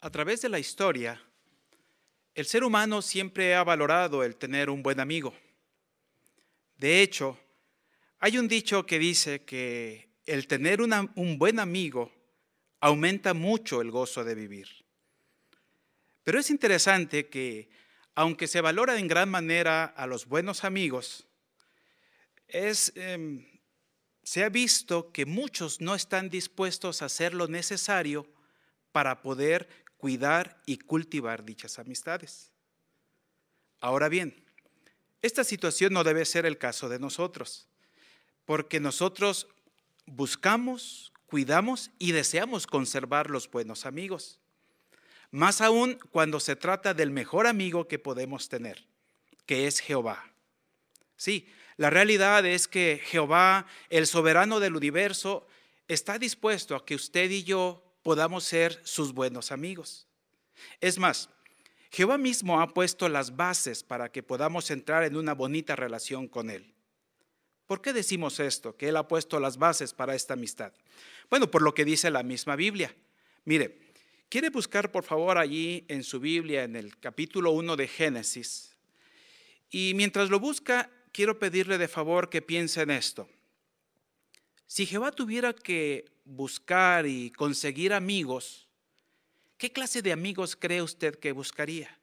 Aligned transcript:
A 0.00 0.10
través 0.10 0.40
de 0.42 0.48
la 0.48 0.60
historia, 0.60 1.20
el 2.32 2.46
ser 2.46 2.62
humano 2.62 3.02
siempre 3.02 3.56
ha 3.56 3.64
valorado 3.64 4.22
el 4.22 4.36
tener 4.36 4.70
un 4.70 4.80
buen 4.80 5.00
amigo. 5.00 5.34
De 6.76 7.02
hecho, 7.02 7.36
hay 8.20 8.38
un 8.38 8.46
dicho 8.46 8.86
que 8.86 9.00
dice 9.00 9.44
que 9.44 10.08
el 10.24 10.46
tener 10.46 10.80
un 10.82 11.38
buen 11.38 11.58
amigo 11.58 12.12
aumenta 12.78 13.34
mucho 13.34 13.80
el 13.80 13.90
gozo 13.90 14.22
de 14.22 14.36
vivir. 14.36 14.68
Pero 16.22 16.38
es 16.38 16.50
interesante 16.50 17.28
que, 17.28 17.68
aunque 18.14 18.46
se 18.46 18.60
valora 18.60 19.00
en 19.00 19.08
gran 19.08 19.28
manera 19.28 19.84
a 19.84 20.06
los 20.06 20.26
buenos 20.26 20.62
amigos, 20.62 21.26
es, 22.46 22.92
em, 22.94 23.44
se 24.22 24.44
ha 24.44 24.48
visto 24.48 25.10
que 25.10 25.26
muchos 25.26 25.80
no 25.80 25.96
están 25.96 26.30
dispuestos 26.30 27.02
a 27.02 27.06
hacer 27.06 27.34
lo 27.34 27.48
necesario 27.48 28.28
para 28.92 29.22
poder 29.22 29.87
cuidar 29.98 30.62
y 30.64 30.78
cultivar 30.78 31.44
dichas 31.44 31.78
amistades. 31.78 32.50
Ahora 33.80 34.08
bien, 34.08 34.44
esta 35.20 35.44
situación 35.44 35.92
no 35.92 36.04
debe 36.04 36.24
ser 36.24 36.46
el 36.46 36.56
caso 36.56 36.88
de 36.88 36.98
nosotros, 36.98 37.68
porque 38.44 38.80
nosotros 38.80 39.48
buscamos, 40.06 41.12
cuidamos 41.26 41.90
y 41.98 42.12
deseamos 42.12 42.66
conservar 42.66 43.28
los 43.28 43.50
buenos 43.50 43.84
amigos. 43.84 44.40
Más 45.30 45.60
aún 45.60 45.98
cuando 46.10 46.40
se 46.40 46.56
trata 46.56 46.94
del 46.94 47.10
mejor 47.10 47.46
amigo 47.46 47.88
que 47.88 47.98
podemos 47.98 48.48
tener, 48.48 48.86
que 49.44 49.66
es 49.66 49.80
Jehová. 49.80 50.32
Sí, 51.16 51.46
la 51.76 51.90
realidad 51.90 52.46
es 52.46 52.68
que 52.68 53.00
Jehová, 53.04 53.66
el 53.90 54.06
soberano 54.06 54.60
del 54.60 54.76
universo, 54.76 55.46
está 55.88 56.18
dispuesto 56.18 56.76
a 56.76 56.84
que 56.84 56.94
usted 56.94 57.30
y 57.30 57.42
yo 57.44 57.87
podamos 58.08 58.44
ser 58.44 58.80
sus 58.84 59.12
buenos 59.12 59.52
amigos. 59.52 60.06
Es 60.80 60.98
más, 60.98 61.28
Jehová 61.90 62.16
mismo 62.16 62.58
ha 62.62 62.72
puesto 62.72 63.06
las 63.06 63.36
bases 63.36 63.82
para 63.82 64.10
que 64.10 64.22
podamos 64.22 64.70
entrar 64.70 65.04
en 65.04 65.14
una 65.14 65.34
bonita 65.34 65.76
relación 65.76 66.26
con 66.26 66.48
Él. 66.48 66.72
¿Por 67.66 67.82
qué 67.82 67.92
decimos 67.92 68.40
esto? 68.40 68.74
Que 68.78 68.88
Él 68.88 68.96
ha 68.96 69.06
puesto 69.08 69.38
las 69.38 69.58
bases 69.58 69.92
para 69.92 70.14
esta 70.14 70.32
amistad. 70.32 70.72
Bueno, 71.28 71.50
por 71.50 71.60
lo 71.60 71.74
que 71.74 71.84
dice 71.84 72.10
la 72.10 72.22
misma 72.22 72.56
Biblia. 72.56 72.96
Mire, 73.44 73.78
quiere 74.30 74.48
buscar 74.48 74.90
por 74.90 75.04
favor 75.04 75.36
allí 75.36 75.84
en 75.88 76.02
su 76.02 76.18
Biblia, 76.18 76.64
en 76.64 76.76
el 76.76 76.98
capítulo 76.98 77.50
1 77.50 77.76
de 77.76 77.88
Génesis. 77.88 78.74
Y 79.68 79.92
mientras 79.94 80.30
lo 80.30 80.40
busca, 80.40 80.90
quiero 81.12 81.38
pedirle 81.38 81.76
de 81.76 81.88
favor 81.88 82.30
que 82.30 82.40
piense 82.40 82.80
en 82.80 82.90
esto. 82.90 83.28
Si 84.68 84.84
Jehová 84.84 85.12
tuviera 85.12 85.54
que 85.54 86.04
buscar 86.26 87.06
y 87.06 87.30
conseguir 87.30 87.94
amigos, 87.94 88.68
¿qué 89.56 89.72
clase 89.72 90.02
de 90.02 90.12
amigos 90.12 90.54
cree 90.56 90.82
usted 90.82 91.18
que 91.18 91.32
buscaría? 91.32 91.98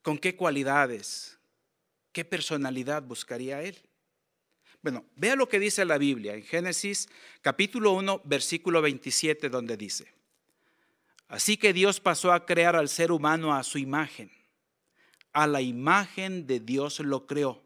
¿Con 0.00 0.16
qué 0.16 0.34
cualidades? 0.34 1.38
¿Qué 2.10 2.24
personalidad 2.24 3.02
buscaría 3.02 3.62
él? 3.62 3.76
Bueno, 4.80 5.04
vea 5.14 5.36
lo 5.36 5.46
que 5.46 5.60
dice 5.60 5.84
la 5.84 5.98
Biblia 5.98 6.34
en 6.34 6.42
Génesis 6.42 7.06
capítulo 7.42 7.92
1, 7.92 8.22
versículo 8.24 8.80
27, 8.80 9.50
donde 9.50 9.76
dice, 9.76 10.10
Así 11.28 11.58
que 11.58 11.74
Dios 11.74 12.00
pasó 12.00 12.32
a 12.32 12.46
crear 12.46 12.76
al 12.76 12.88
ser 12.88 13.12
humano 13.12 13.54
a 13.54 13.62
su 13.62 13.76
imagen. 13.76 14.30
A 15.34 15.46
la 15.46 15.60
imagen 15.60 16.46
de 16.46 16.60
Dios 16.60 17.00
lo 17.00 17.26
creó. 17.26 17.62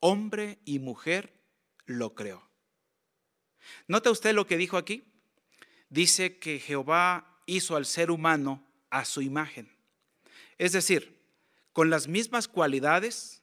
Hombre 0.00 0.58
y 0.66 0.78
mujer 0.78 1.32
lo 1.86 2.14
creó. 2.14 2.47
¿Nota 3.86 4.10
usted 4.10 4.34
lo 4.34 4.46
que 4.46 4.56
dijo 4.56 4.76
aquí? 4.76 5.04
Dice 5.88 6.38
que 6.38 6.58
Jehová 6.58 7.40
hizo 7.46 7.76
al 7.76 7.86
ser 7.86 8.10
humano 8.10 8.64
a 8.90 9.04
su 9.04 9.22
imagen. 9.22 9.70
Es 10.58 10.72
decir, 10.72 11.18
con 11.72 11.90
las 11.90 12.08
mismas 12.08 12.48
cualidades, 12.48 13.42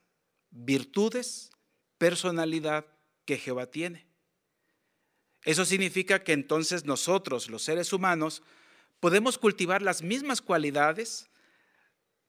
virtudes, 0.51 1.51
personalidad 1.97 2.85
que 3.25 3.37
Jehová 3.37 3.67
tiene. 3.67 4.05
Eso 5.43 5.63
significa 5.63 6.23
que 6.23 6.33
entonces 6.33 6.85
nosotros, 6.85 7.49
los 7.49 7.63
seres 7.63 7.93
humanos, 7.93 8.41
podemos 8.99 9.37
cultivar 9.37 9.81
las 9.81 10.01
mismas 10.01 10.41
cualidades 10.41 11.29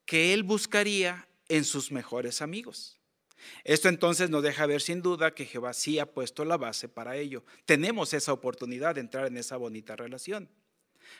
que 0.05 0.33
Él 0.33 0.43
buscaría 0.43 1.27
en 1.49 1.65
sus 1.65 1.91
mejores 1.91 2.41
amigos. 2.41 2.96
Esto 3.63 3.89
entonces 3.89 4.29
nos 4.29 4.43
deja 4.43 4.65
ver 4.65 4.81
sin 4.81 5.01
duda 5.01 5.33
que 5.33 5.45
Jehová 5.45 5.73
sí 5.73 5.99
ha 5.99 6.05
puesto 6.05 6.45
la 6.45 6.57
base 6.57 6.89
para 6.89 7.17
ello. 7.17 7.43
Tenemos 7.65 8.13
esa 8.13 8.33
oportunidad 8.33 8.95
de 8.95 9.01
entrar 9.01 9.27
en 9.27 9.37
esa 9.37 9.57
bonita 9.57 9.95
relación. 9.95 10.49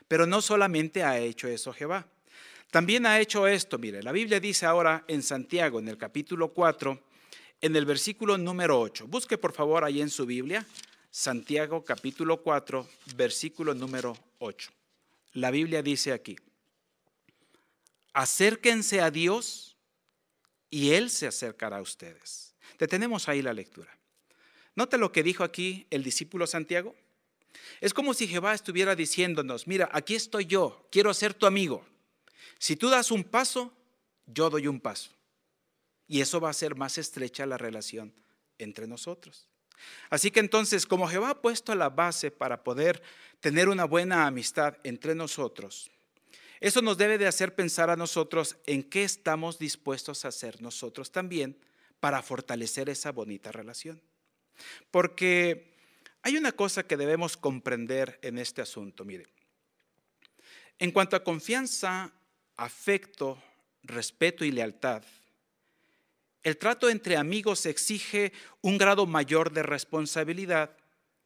Pero 0.08 0.26
no 0.26 0.42
solamente 0.42 1.04
ha 1.04 1.20
hecho 1.20 1.48
eso 1.48 1.74
Jehová. 1.74 2.08
También 2.72 3.06
ha 3.06 3.20
hecho 3.20 3.48
esto, 3.48 3.78
mire, 3.78 4.04
la 4.04 4.12
Biblia 4.12 4.40
dice 4.40 4.66
ahora 4.66 5.06
en 5.08 5.24
Santiago, 5.24 5.80
en 5.80 5.88
el 5.88 5.98
capítulo 5.98 6.54
4, 6.54 7.02
en 7.62 7.76
el 7.76 7.86
versículo 7.86 8.38
número 8.38 8.80
8. 8.80 9.08
Busque 9.08 9.38
por 9.38 9.54
favor 9.54 9.86
ahí 9.86 10.02
en 10.02 10.10
su 10.10 10.26
Biblia, 10.26 10.66
Santiago 11.10 11.84
capítulo 11.84 12.42
4, 12.44 12.88
versículo 13.16 13.74
número 13.74 14.18
8. 14.40 14.70
La 15.34 15.50
Biblia 15.50 15.82
dice 15.82 16.12
aquí, 16.12 16.36
acérquense 18.14 19.02
a 19.02 19.12
Dios 19.12 19.67
y 20.70 20.92
Él 20.92 21.10
se 21.10 21.28
acercará 21.28 21.78
a 21.78 21.82
ustedes. 21.82 22.56
Detenemos 22.78 23.28
ahí 23.28 23.42
la 23.42 23.54
lectura. 23.54 23.98
Nota 24.76 24.98
lo 24.98 25.12
que 25.12 25.24
dijo 25.24 25.44
aquí 25.44 25.88
el 25.90 26.04
discípulo 26.04 26.46
Santiago. 26.46 26.96
Es 27.82 27.94
como 27.94 28.14
si 28.14 28.28
Jehová 28.28 28.54
estuviera 28.54 28.96
diciéndonos, 28.96 29.68
mira, 29.68 29.90
aquí 29.92 30.16
estoy 30.16 30.46
yo, 30.46 30.88
quiero 30.92 31.14
ser 31.14 31.34
tu 31.34 31.46
amigo. 31.46 31.86
Si 32.60 32.76
tú 32.76 32.90
das 32.90 33.12
un 33.12 33.24
paso, 33.24 33.74
yo 34.26 34.50
doy 34.50 34.68
un 34.68 34.80
paso. 34.80 35.12
Y 36.08 36.22
eso 36.22 36.40
va 36.40 36.50
a 36.50 36.54
ser 36.54 36.76
más 36.76 36.98
estrecha 36.98 37.46
la 37.46 37.58
relación 37.58 38.14
entre 38.58 38.88
nosotros. 38.88 39.48
Así 40.10 40.32
que 40.32 40.40
entonces, 40.40 40.86
como 40.86 41.08
Jehová 41.08 41.32
ha 41.32 41.42
puesto 41.42 41.76
la 41.76 41.90
base 41.90 42.32
para 42.32 42.64
poder 42.64 43.02
tener 43.40 43.70
una 43.70 43.86
buena 43.86 44.26
amistad 44.26 44.78
entre 44.84 45.16
nosotros, 45.16 45.92
eso 46.60 46.82
nos 46.82 46.98
debe 46.98 47.18
de 47.18 47.28
hacer 47.28 47.56
pensar 47.56 47.90
a 47.90 47.96
nosotros 47.96 48.58
en 48.66 48.84
qué 48.84 49.04
estamos 49.04 49.60
dispuestos 49.60 50.26
a 50.26 50.30
hacer 50.30 50.62
nosotros 50.62 51.12
también 51.12 51.58
para 52.00 52.22
fortalecer 52.22 52.90
esa 52.90 53.12
bonita 53.12 53.52
relación. 53.52 54.02
Porque 54.92 55.76
hay 56.22 56.38
una 56.38 56.52
cosa 56.52 56.84
que 56.84 56.98
debemos 56.98 57.38
comprender 57.38 58.20
en 58.22 58.38
este 58.38 58.62
asunto, 58.62 59.06
mire. 59.06 59.28
En 60.80 60.92
cuanto 60.92 61.16
a 61.16 61.24
confianza, 61.24 62.12
afecto, 62.56 63.42
respeto 63.84 64.44
y 64.46 64.52
lealtad, 64.52 65.04
el 66.44 66.58
trato 66.58 66.90
entre 66.90 67.18
amigos 67.18 67.66
exige 67.66 68.32
un 68.62 68.78
grado 68.78 69.06
mayor 69.06 69.52
de 69.52 69.64
responsabilidad 69.64 70.76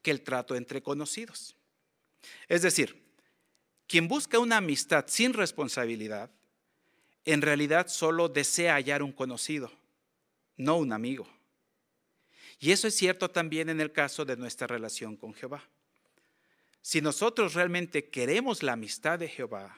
que 0.02 0.12
el 0.12 0.22
trato 0.22 0.56
entre 0.56 0.82
conocidos. 0.82 1.56
Es 2.48 2.62
decir, 2.62 3.01
quien 3.92 4.08
busca 4.08 4.40
una 4.40 4.56
amistad 4.56 5.04
sin 5.10 5.34
responsabilidad, 5.34 6.32
en 7.26 7.42
realidad 7.42 7.90
solo 7.90 8.30
desea 8.30 8.76
hallar 8.76 9.04
un 9.04 9.12
conocido, 9.12 9.70
no 10.56 10.78
un 10.78 10.94
amigo. 10.94 11.28
Y 12.62 12.72
eso 12.72 12.88
es 12.88 12.96
cierto 12.96 13.30
también 13.32 13.68
en 13.68 13.82
el 13.82 13.92
caso 13.92 14.24
de 14.24 14.38
nuestra 14.38 14.66
relación 14.66 15.18
con 15.18 15.34
Jehová. 15.34 15.68
Si 16.82 17.02
nosotros 17.02 17.54
realmente 17.54 18.08
queremos 18.08 18.64
la 18.64 18.72
amistad 18.72 19.20
de 19.20 19.28
Jehová, 19.28 19.78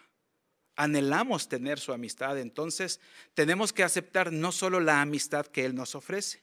anhelamos 0.76 1.50
tener 1.50 1.80
su 1.80 1.92
amistad, 1.92 2.38
entonces 2.38 3.00
tenemos 3.34 3.74
que 3.74 3.82
aceptar 3.82 4.32
no 4.32 4.52
solo 4.52 4.80
la 4.80 5.02
amistad 5.02 5.48
que 5.48 5.66
Él 5.66 5.74
nos 5.74 5.96
ofrece, 5.96 6.40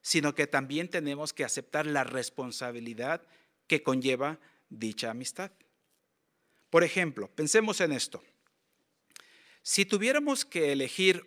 sino 0.00 0.34
que 0.34 0.46
también 0.46 0.88
tenemos 0.88 1.34
que 1.34 1.44
aceptar 1.44 1.84
la 1.84 2.04
responsabilidad 2.04 3.20
que 3.66 3.82
conlleva 3.82 4.38
dicha 4.70 5.10
amistad. 5.10 5.50
Por 6.74 6.82
ejemplo, 6.82 7.28
pensemos 7.28 7.80
en 7.80 7.92
esto. 7.92 8.20
Si 9.62 9.84
tuviéramos 9.84 10.44
que 10.44 10.72
elegir 10.72 11.24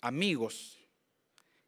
amigos, 0.00 0.78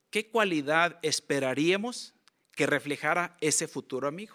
¿qué 0.09 0.31
cualidad 0.31 0.99
esperaríamos 1.03 2.15
que 2.53 2.67
reflejara 2.67 3.37
ese 3.43 3.69
futuro 3.69 4.09
amigo? 4.09 4.35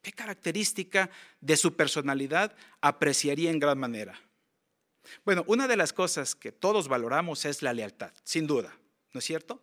¿Qué 0.00 0.12
característica 0.12 1.10
de 1.40 1.56
su 1.56 1.74
personalidad 1.74 2.54
apreciaría 2.80 3.50
en 3.50 3.58
gran 3.58 3.80
manera? 3.80 4.16
Bueno, 5.24 5.42
una 5.48 5.66
de 5.66 5.76
las 5.76 5.92
cosas 5.92 6.36
que 6.36 6.52
todos 6.52 6.86
valoramos 6.86 7.44
es 7.44 7.62
la 7.62 7.72
lealtad, 7.72 8.12
sin 8.22 8.46
duda, 8.46 8.78
¿no 9.12 9.18
es 9.18 9.24
cierto? 9.24 9.60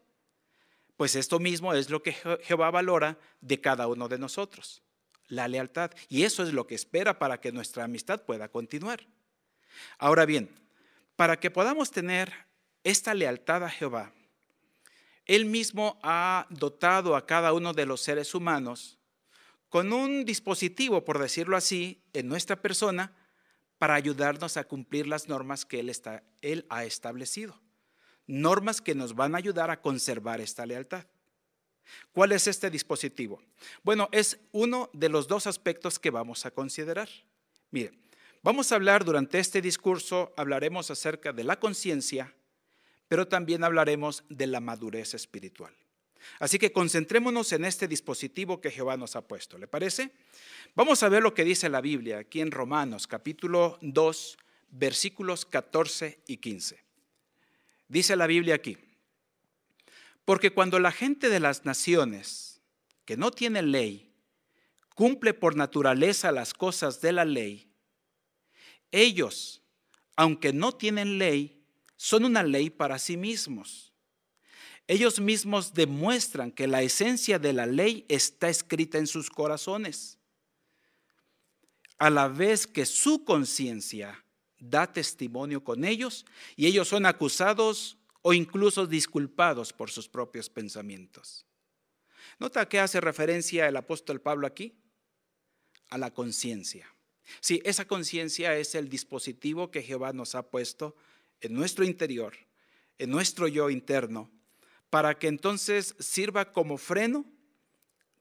Pues 0.97 1.15
esto 1.15 1.39
mismo 1.39 1.73
es 1.73 1.89
lo 1.89 2.03
que 2.03 2.11
Jehová 2.43 2.69
valora 2.69 3.17
de 3.39 3.61
cada 3.61 3.87
uno 3.87 4.09
de 4.09 4.19
nosotros 4.19 4.81
la 5.29 5.47
lealtad. 5.47 5.91
Y 6.09 6.23
eso 6.23 6.43
es 6.43 6.51
lo 6.51 6.67
que 6.67 6.75
espera 6.75 7.17
para 7.17 7.39
que 7.39 7.53
nuestra 7.53 7.85
amistad 7.85 8.23
pueda 8.25 8.49
continuar. 8.49 9.07
Ahora 9.97 10.25
bien, 10.25 10.49
para 11.15 11.39
que 11.39 11.51
podamos 11.51 11.91
tener 11.91 12.33
esta 12.83 13.13
lealtad 13.13 13.63
a 13.63 13.69
Jehová, 13.69 14.11
Él 15.25 15.45
mismo 15.45 15.99
ha 16.03 16.47
dotado 16.49 17.15
a 17.15 17.25
cada 17.25 17.53
uno 17.53 17.73
de 17.73 17.85
los 17.85 18.01
seres 18.01 18.35
humanos 18.35 18.97
con 19.69 19.93
un 19.93 20.25
dispositivo, 20.25 21.05
por 21.05 21.19
decirlo 21.19 21.55
así, 21.55 22.01
en 22.13 22.27
nuestra 22.27 22.55
persona, 22.55 23.13
para 23.77 23.93
ayudarnos 23.93 24.57
a 24.57 24.63
cumplir 24.65 25.07
las 25.07 25.29
normas 25.29 25.65
que 25.65 25.79
Él, 25.79 25.91
él 26.41 26.65
ha 26.69 26.83
establecido. 26.83 27.61
Normas 28.25 28.81
que 28.81 28.95
nos 28.95 29.15
van 29.15 29.35
a 29.35 29.37
ayudar 29.37 29.71
a 29.71 29.81
conservar 29.81 30.41
esta 30.41 30.65
lealtad. 30.65 31.05
¿Cuál 32.11 32.31
es 32.31 32.47
este 32.47 32.69
dispositivo? 32.69 33.41
Bueno, 33.83 34.09
es 34.11 34.39
uno 34.51 34.89
de 34.93 35.09
los 35.09 35.27
dos 35.27 35.47
aspectos 35.47 35.99
que 35.99 36.09
vamos 36.09 36.45
a 36.45 36.51
considerar. 36.51 37.09
Mire, 37.71 37.91
vamos 38.41 38.71
a 38.71 38.75
hablar 38.75 39.05
durante 39.05 39.39
este 39.39 39.61
discurso, 39.61 40.33
hablaremos 40.37 40.91
acerca 40.91 41.33
de 41.33 41.43
la 41.43 41.59
conciencia, 41.59 42.33
pero 43.07 43.27
también 43.27 43.63
hablaremos 43.63 44.23
de 44.29 44.47
la 44.47 44.59
madurez 44.59 45.13
espiritual. 45.13 45.73
Así 46.39 46.59
que 46.59 46.71
concentrémonos 46.71 47.51
en 47.53 47.65
este 47.65 47.87
dispositivo 47.87 48.61
que 48.61 48.71
Jehová 48.71 48.97
nos 48.97 49.15
ha 49.15 49.21
puesto. 49.21 49.57
¿Le 49.57 49.67
parece? 49.67 50.11
Vamos 50.75 51.01
a 51.03 51.09
ver 51.09 51.23
lo 51.23 51.33
que 51.33 51.43
dice 51.43 51.69
la 51.69 51.81
Biblia 51.81 52.19
aquí 52.19 52.41
en 52.41 52.51
Romanos 52.51 53.07
capítulo 53.07 53.77
2, 53.81 54.37
versículos 54.71 55.45
14 55.45 56.19
y 56.27 56.37
15. 56.37 56.83
Dice 57.87 58.15
la 58.15 58.27
Biblia 58.27 58.55
aquí, 58.55 58.77
porque 60.29 60.51
cuando 60.51 60.77
la 60.77 60.91
gente 60.91 61.27
de 61.27 61.39
las 61.39 61.65
naciones 61.65 62.61
que 63.03 63.17
no 63.17 63.31
tiene 63.31 63.63
ley 63.63 64.13
cumple 64.93 65.33
por 65.33 65.55
naturaleza 65.55 66.31
las 66.31 66.53
cosas 66.53 67.01
de 67.01 67.11
la 67.13 67.25
ley, 67.25 67.67
ellos, 68.91 69.63
aunque 70.15 70.53
no 70.53 70.71
tienen 70.71 71.17
ley, 71.17 71.65
son 71.95 72.25
una 72.25 72.43
ley 72.43 72.69
para 72.69 72.99
sí 72.99 73.17
mismos. 73.17 73.91
Ellos 74.85 75.19
mismos 75.19 75.73
demuestran 75.73 76.51
que 76.51 76.67
la 76.67 76.83
esencia 76.83 77.39
de 77.39 77.51
la 77.51 77.65
ley 77.65 78.05
está 78.07 78.49
escrita 78.49 78.99
en 78.99 79.07
sus 79.07 79.31
corazones, 79.31 80.19
a 81.97 82.11
la 82.11 82.27
vez 82.27 82.67
que 82.67 82.85
su 82.85 83.25
conciencia 83.25 84.23
da 84.59 84.93
testimonio 84.93 85.63
con 85.63 85.85
ellos 85.85 86.23
y 86.55 86.67
ellos 86.67 86.87
son 86.87 87.07
acusados 87.07 87.98
o 88.29 88.33
incluso 88.33 88.85
disculpados 88.85 89.73
por 89.73 89.89
sus 89.89 90.07
propios 90.07 90.51
pensamientos. 90.51 91.47
¿Nota 92.37 92.69
que 92.69 92.79
hace 92.79 93.01
referencia 93.01 93.67
el 93.67 93.75
apóstol 93.75 94.21
Pablo 94.21 94.45
aquí? 94.45 94.77
A 95.89 95.97
la 95.97 96.13
conciencia. 96.13 96.93
Sí, 97.39 97.59
esa 97.65 97.85
conciencia 97.85 98.55
es 98.55 98.75
el 98.75 98.87
dispositivo 98.87 99.71
que 99.71 99.81
Jehová 99.81 100.13
nos 100.13 100.35
ha 100.35 100.43
puesto 100.51 100.95
en 101.41 101.55
nuestro 101.55 101.83
interior, 101.83 102.37
en 102.99 103.09
nuestro 103.09 103.47
yo 103.47 103.71
interno, 103.71 104.29
para 104.91 105.17
que 105.17 105.25
entonces 105.25 105.95
sirva 105.97 106.53
como 106.53 106.77
freno 106.77 107.25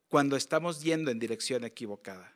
cuando 0.08 0.36
estamos 0.36 0.82
yendo 0.82 1.10
en 1.10 1.18
dirección 1.18 1.64
equivocada. 1.64 2.34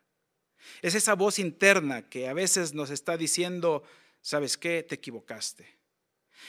Es 0.82 0.94
esa 0.94 1.14
voz 1.14 1.38
interna 1.38 2.06
que 2.06 2.28
a 2.28 2.34
veces 2.34 2.74
nos 2.74 2.90
está 2.90 3.16
diciendo, 3.16 3.82
¿sabes 4.20 4.58
qué? 4.58 4.82
Te 4.82 4.96
equivocaste. 4.96 5.81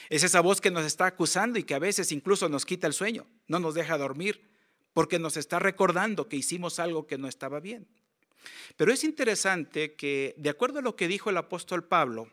Es 0.10 0.24
esa 0.24 0.42
voz 0.42 0.62
que 0.62 0.72
nos 0.72 0.86
está 0.86 1.06
acusando 1.06 1.60
y 1.60 1.64
que 1.64 1.76
a 1.76 1.80
veces 1.80 2.12
incluso 2.12 2.50
nos 2.50 2.66
quita 2.66 2.88
el 2.88 2.94
sueño, 2.94 3.26
no 3.48 3.60
nos 3.60 3.74
deja 3.74 3.98
dormir, 3.98 4.50
porque 4.94 5.20
nos 5.20 5.38
está 5.38 5.60
recordando 5.60 6.28
que 6.28 6.38
hicimos 6.38 6.80
algo 6.80 7.08
que 7.08 7.18
no 7.18 7.28
estaba 7.28 7.60
bien. 7.60 7.88
Pero 8.76 8.92
es 8.92 9.04
interesante 9.04 9.96
que, 9.96 10.36
de 10.38 10.50
acuerdo 10.50 10.80
a 10.80 10.82
lo 10.84 10.96
que 10.96 11.08
dijo 11.08 11.30
el 11.30 11.38
apóstol 11.38 11.84
Pablo, 11.86 12.30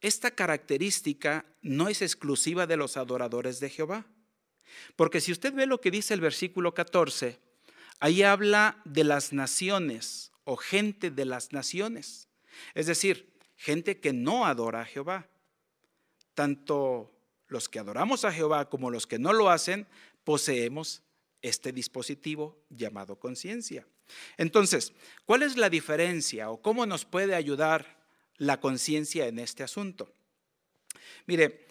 esta 0.00 0.30
característica 0.30 1.44
no 1.62 1.88
es 1.88 2.02
exclusiva 2.02 2.66
de 2.66 2.76
los 2.76 2.96
adoradores 2.96 3.60
de 3.60 3.70
Jehová. 3.70 4.06
Porque 4.96 5.20
si 5.20 5.32
usted 5.32 5.52
ve 5.52 5.66
lo 5.66 5.80
que 5.80 5.90
dice 5.90 6.14
el 6.14 6.20
versículo 6.20 6.74
14, 6.74 7.38
ahí 7.98 8.22
habla 8.22 8.80
de 8.84 9.04
las 9.04 9.32
naciones 9.32 10.32
o 10.44 10.56
gente 10.56 11.10
de 11.10 11.24
las 11.24 11.52
naciones. 11.52 12.28
Es 12.74 12.86
decir, 12.86 13.32
gente 13.56 14.00
que 14.00 14.12
no 14.12 14.46
adora 14.46 14.82
a 14.82 14.86
Jehová 14.86 15.28
tanto 16.40 17.12
los 17.48 17.68
que 17.68 17.78
adoramos 17.78 18.24
a 18.24 18.32
Jehová 18.32 18.70
como 18.70 18.90
los 18.90 19.06
que 19.06 19.18
no 19.18 19.34
lo 19.34 19.50
hacen, 19.50 19.86
poseemos 20.24 21.02
este 21.42 21.70
dispositivo 21.70 22.64
llamado 22.70 23.16
conciencia. 23.16 23.86
Entonces, 24.38 24.94
¿cuál 25.26 25.42
es 25.42 25.58
la 25.58 25.68
diferencia 25.68 26.48
o 26.48 26.62
cómo 26.62 26.86
nos 26.86 27.04
puede 27.04 27.34
ayudar 27.34 28.02
la 28.38 28.58
conciencia 28.58 29.26
en 29.26 29.38
este 29.38 29.62
asunto? 29.62 30.14
Mire, 31.26 31.66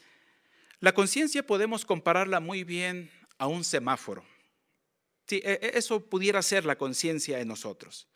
la 0.81 0.93
conciencia 0.93 1.41
podemos 1.41 1.83
compararla 1.83 2.39
muy 2.39 2.63
bien 2.63 3.09
a 3.39 3.47
un 3.47 3.63
semáforo. 3.63 4.23
Sí, 5.25 5.41
e, 5.43 5.53
e, 5.63 5.79
eso 5.79 5.99
pudiera 5.99 6.43
ser 6.43 6.63
la 6.63 6.77
conciencia 6.77 7.39
en 7.39 7.47
nosotros. 7.47 8.07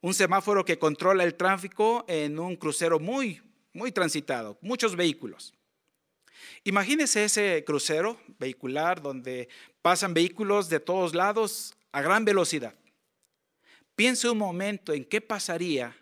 Un 0.00 0.14
semáforo 0.14 0.64
que 0.64 0.78
controla 0.78 1.22
el 1.22 1.34
tráfico 1.34 2.06
en 2.08 2.38
un 2.38 2.56
crucero 2.56 2.98
muy, 2.98 3.42
muy 3.74 3.92
transitado, 3.92 4.56
muchos 4.62 4.96
vehículos. 4.96 5.52
Imagínese 6.64 7.24
ese 7.24 7.64
crucero 7.66 8.20
vehicular 8.38 9.00
donde 9.02 9.48
pasan 9.82 10.14
vehículos 10.14 10.68
de 10.68 10.80
todos 10.80 11.14
lados 11.14 11.74
a 11.92 12.02
gran 12.02 12.24
velocidad. 12.24 12.74
Piense 13.94 14.28
un 14.28 14.38
momento 14.38 14.92
en 14.92 15.04
qué 15.04 15.20
pasaría 15.20 15.96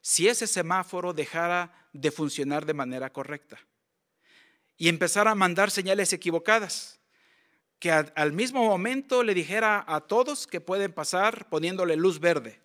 si 0.00 0.28
ese 0.28 0.46
semáforo 0.46 1.14
dejara 1.14 1.88
de 1.92 2.10
funcionar 2.10 2.66
de 2.66 2.74
manera 2.74 3.10
correcta 3.10 3.58
y 4.76 4.88
empezara 4.88 5.30
a 5.30 5.34
mandar 5.34 5.70
señales 5.70 6.12
equivocadas, 6.12 7.00
que 7.78 7.90
al 7.90 8.32
mismo 8.32 8.64
momento 8.64 9.22
le 9.22 9.34
dijera 9.34 9.84
a 9.86 10.00
todos 10.00 10.46
que 10.46 10.60
pueden 10.60 10.92
pasar 10.92 11.48
poniéndole 11.48 11.96
luz 11.96 12.18
verde 12.20 12.60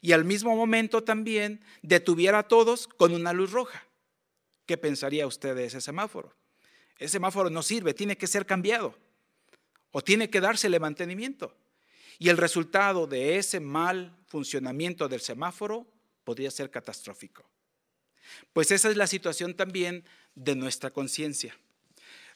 y 0.00 0.12
al 0.12 0.24
mismo 0.24 0.56
momento 0.56 1.02
también 1.02 1.60
detuviera 1.82 2.40
a 2.40 2.48
todos 2.48 2.88
con 2.88 3.14
una 3.14 3.32
luz 3.32 3.52
roja. 3.52 3.84
¿Qué 4.70 4.78
pensaría 4.78 5.26
usted 5.26 5.56
de 5.56 5.64
ese 5.64 5.80
semáforo? 5.80 6.32
Ese 6.96 7.14
semáforo 7.14 7.50
no 7.50 7.60
sirve, 7.60 7.92
tiene 7.92 8.16
que 8.16 8.28
ser 8.28 8.46
cambiado 8.46 8.96
o 9.90 10.00
tiene 10.00 10.30
que 10.30 10.40
dársele 10.40 10.78
mantenimiento. 10.78 11.56
Y 12.20 12.28
el 12.28 12.36
resultado 12.36 13.08
de 13.08 13.36
ese 13.36 13.58
mal 13.58 14.16
funcionamiento 14.28 15.08
del 15.08 15.22
semáforo 15.22 15.88
podría 16.22 16.52
ser 16.52 16.70
catastrófico. 16.70 17.44
Pues 18.52 18.70
esa 18.70 18.88
es 18.88 18.96
la 18.96 19.08
situación 19.08 19.54
también 19.54 20.04
de 20.36 20.54
nuestra 20.54 20.90
conciencia. 20.92 21.58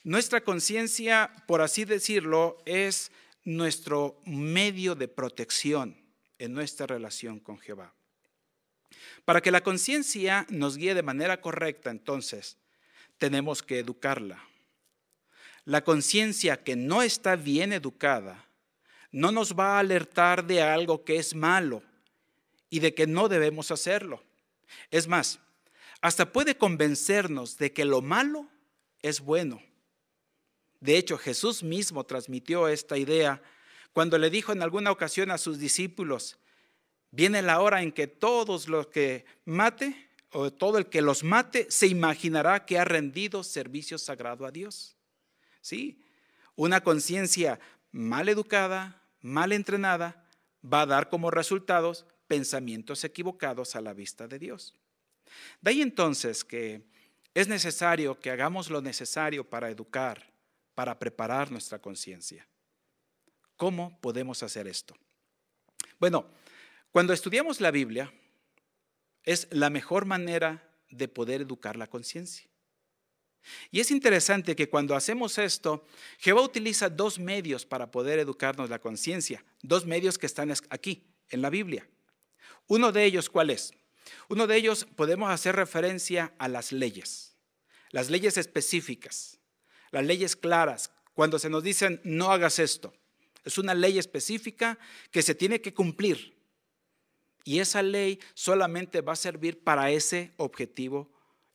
Nuestra 0.03 0.41
conciencia, 0.41 1.31
por 1.47 1.61
así 1.61 1.85
decirlo, 1.85 2.57
es 2.65 3.13
nuestro 3.45 4.21
medio 4.25 4.93
de 4.95 5.07
protección 5.07 5.95
en 6.37 6.53
nuestra 6.53 6.85
relación 6.85 7.39
con 7.39 7.59
Jehová. 7.59 7.93
Para 9.25 9.41
que 9.41 9.51
la 9.51 9.61
conciencia 9.61 10.45
nos 10.49 10.77
guíe 10.77 10.93
de 10.93 11.03
manera 11.03 11.41
correcta, 11.41 11.89
entonces, 11.89 12.57
tenemos 13.17 13.63
que 13.63 13.79
educarla. 13.79 14.43
La 15.63 15.83
conciencia 15.83 16.63
que 16.63 16.75
no 16.75 17.01
está 17.01 17.35
bien 17.35 17.73
educada 17.73 18.45
no 19.11 19.31
nos 19.31 19.57
va 19.57 19.77
a 19.77 19.79
alertar 19.79 20.45
de 20.45 20.61
algo 20.61 21.03
que 21.03 21.17
es 21.17 21.33
malo 21.33 21.81
y 22.69 22.79
de 22.79 22.93
que 22.93 23.07
no 23.07 23.29
debemos 23.29 23.71
hacerlo. 23.71 24.21
Es 24.91 25.07
más, 25.07 25.39
hasta 26.01 26.31
puede 26.31 26.57
convencernos 26.57 27.57
de 27.57 27.73
que 27.73 27.85
lo 27.85 28.01
malo 28.01 28.47
es 29.01 29.21
bueno. 29.21 29.61
De 30.81 30.97
hecho, 30.97 31.17
Jesús 31.17 31.63
mismo 31.63 32.03
transmitió 32.03 32.67
esta 32.67 32.97
idea 32.97 33.41
cuando 33.93 34.17
le 34.17 34.29
dijo 34.29 34.51
en 34.51 34.61
alguna 34.61 34.91
ocasión 34.91 35.31
a 35.31 35.37
sus 35.37 35.57
discípulos, 35.57 36.37
Viene 37.11 37.41
la 37.41 37.61
hora 37.61 37.81
en 37.81 37.91
que 37.91 38.07
todos 38.07 38.67
los 38.67 38.87
que 38.87 39.25
mate 39.45 40.09
o 40.31 40.51
todo 40.51 40.77
el 40.77 40.87
que 40.87 41.01
los 41.01 41.23
mate 41.23 41.67
se 41.69 41.87
imaginará 41.87 42.65
que 42.65 42.77
ha 42.77 42.85
rendido 42.85 43.43
servicio 43.43 43.97
sagrado 43.97 44.45
a 44.45 44.51
Dios. 44.51 44.95
Sí, 45.61 46.03
una 46.55 46.81
conciencia 46.81 47.59
mal 47.91 48.27
educada, 48.27 49.01
mal 49.21 49.51
entrenada, 49.51 50.27
va 50.61 50.81
a 50.81 50.85
dar 50.85 51.09
como 51.09 51.31
resultados 51.31 52.05
pensamientos 52.27 53.03
equivocados 53.03 53.75
a 53.75 53.81
la 53.81 53.93
vista 53.93 54.27
de 54.27 54.39
Dios. 54.39 54.73
De 55.61 55.71
ahí 55.71 55.81
entonces 55.81 56.43
que 56.43 56.81
es 57.33 57.47
necesario 57.47 58.19
que 58.19 58.31
hagamos 58.31 58.69
lo 58.69 58.81
necesario 58.81 59.47
para 59.49 59.69
educar, 59.69 60.31
para 60.73 60.97
preparar 60.97 61.51
nuestra 61.51 61.79
conciencia. 61.79 62.47
¿Cómo 63.57 63.97
podemos 64.01 64.43
hacer 64.43 64.67
esto? 64.67 64.95
Bueno, 65.99 66.25
cuando 66.95 67.11
estudiamos 67.11 67.59
la 67.59 67.71
Biblia, 67.71 68.13
es 69.23 69.49
la 69.51 69.69
mejor 69.69 70.05
manera 70.05 70.65
de 70.89 71.09
poder 71.09 71.41
educar 71.41 71.75
la 71.75 71.87
conciencia. 71.87 72.47
Y 73.69 73.81
es 73.81 73.91
interesante 73.91 74.55
que 74.55 74.69
cuando 74.69 74.95
hacemos 74.95 75.37
esto, 75.37 75.85
Jehová 76.19 76.41
utiliza 76.43 76.89
dos 76.89 77.19
medios 77.19 77.65
para 77.65 77.91
poder 77.91 78.17
educarnos 78.19 78.69
la 78.69 78.79
conciencia, 78.79 79.43
dos 79.61 79.85
medios 79.85 80.17
que 80.17 80.25
están 80.25 80.53
aquí, 80.69 81.03
en 81.27 81.41
la 81.41 81.49
Biblia. 81.49 81.85
Uno 82.67 82.93
de 82.93 83.03
ellos, 83.03 83.29
¿cuál 83.29 83.49
es? 83.49 83.73
Uno 84.29 84.47
de 84.47 84.55
ellos 84.55 84.87
podemos 84.95 85.29
hacer 85.29 85.57
referencia 85.57 86.33
a 86.37 86.47
las 86.47 86.71
leyes, 86.71 87.35
las 87.89 88.09
leyes 88.09 88.37
específicas, 88.37 89.37
las 89.91 90.05
leyes 90.05 90.37
claras, 90.37 90.91
cuando 91.13 91.39
se 91.39 91.49
nos 91.49 91.61
dicen 91.61 91.99
no 92.05 92.31
hagas 92.31 92.57
esto. 92.57 92.93
Es 93.43 93.57
una 93.57 93.73
ley 93.73 93.99
específica 93.99 94.79
que 95.11 95.21
se 95.21 95.35
tiene 95.35 95.59
que 95.59 95.73
cumplir 95.73 96.34
Y 97.45 97.59
esa 97.59 97.83
ley 97.83 98.19
solamente 98.33 99.01
va 99.01 99.13
a 99.13 99.15
servir 99.15 99.63
para 99.63 99.91
ese 99.91 100.33
objetivo 100.35 101.09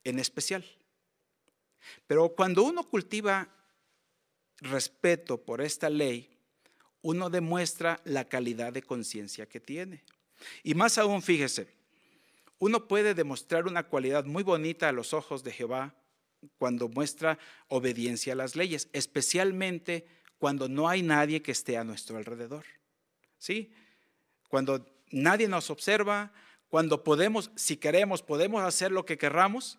en 0.05 0.19
especial. 0.19 0.65
Pero 2.07 2.29
cuando 2.29 2.63
uno 2.63 2.87
cultiva 2.87 3.49
respeto 4.61 5.43
por 5.43 5.61
esta 5.61 5.89
ley, 5.89 6.29
uno 7.01 7.29
demuestra 7.29 7.99
la 8.05 8.27
calidad 8.29 8.71
de 8.71 8.83
conciencia 8.83 9.47
que 9.47 9.59
tiene. 9.59 10.03
Y 10.63 10.75
más 10.75 10.97
aún, 10.97 11.21
fíjese, 11.21 11.67
uno 12.57 12.87
puede 12.87 13.13
demostrar 13.13 13.67
una 13.67 13.83
cualidad 13.83 14.23
muy 14.23 14.43
bonita 14.43 14.87
a 14.87 14.93
los 14.93 15.13
ojos 15.13 15.43
de 15.43 15.51
Jehová 15.51 15.93
cuando 16.57 16.87
muestra 16.87 17.37
obediencia 17.67 18.31
a 18.31 18.37
las 18.37 18.55
leyes, 18.55 18.87
especialmente 18.93 20.05
cuando 20.37 20.69
no 20.69 20.87
hay 20.87 21.01
nadie 21.01 21.41
que 21.41 21.51
esté 21.51 21.75
a 21.75 21.83
nuestro 21.83 22.17
alrededor. 22.17 22.65
¿Sí? 23.37 23.73
Cuando 24.47 24.85
nadie 25.11 25.47
nos 25.47 25.69
observa, 25.69 26.31
cuando 26.69 27.03
podemos, 27.03 27.51
si 27.55 27.77
queremos, 27.77 28.21
podemos 28.21 28.63
hacer 28.63 28.91
lo 28.91 29.05
que 29.05 29.17
querramos 29.17 29.77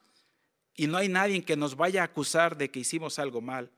y 0.74 0.86
no 0.86 0.98
hay 0.98 1.08
nadie 1.08 1.42
que 1.42 1.56
nos 1.56 1.76
vaya 1.76 2.02
a 2.02 2.06
acusar 2.06 2.56
de 2.56 2.70
que 2.70 2.80
hicimos 2.80 3.18
algo 3.18 3.40
mal, 3.40 3.70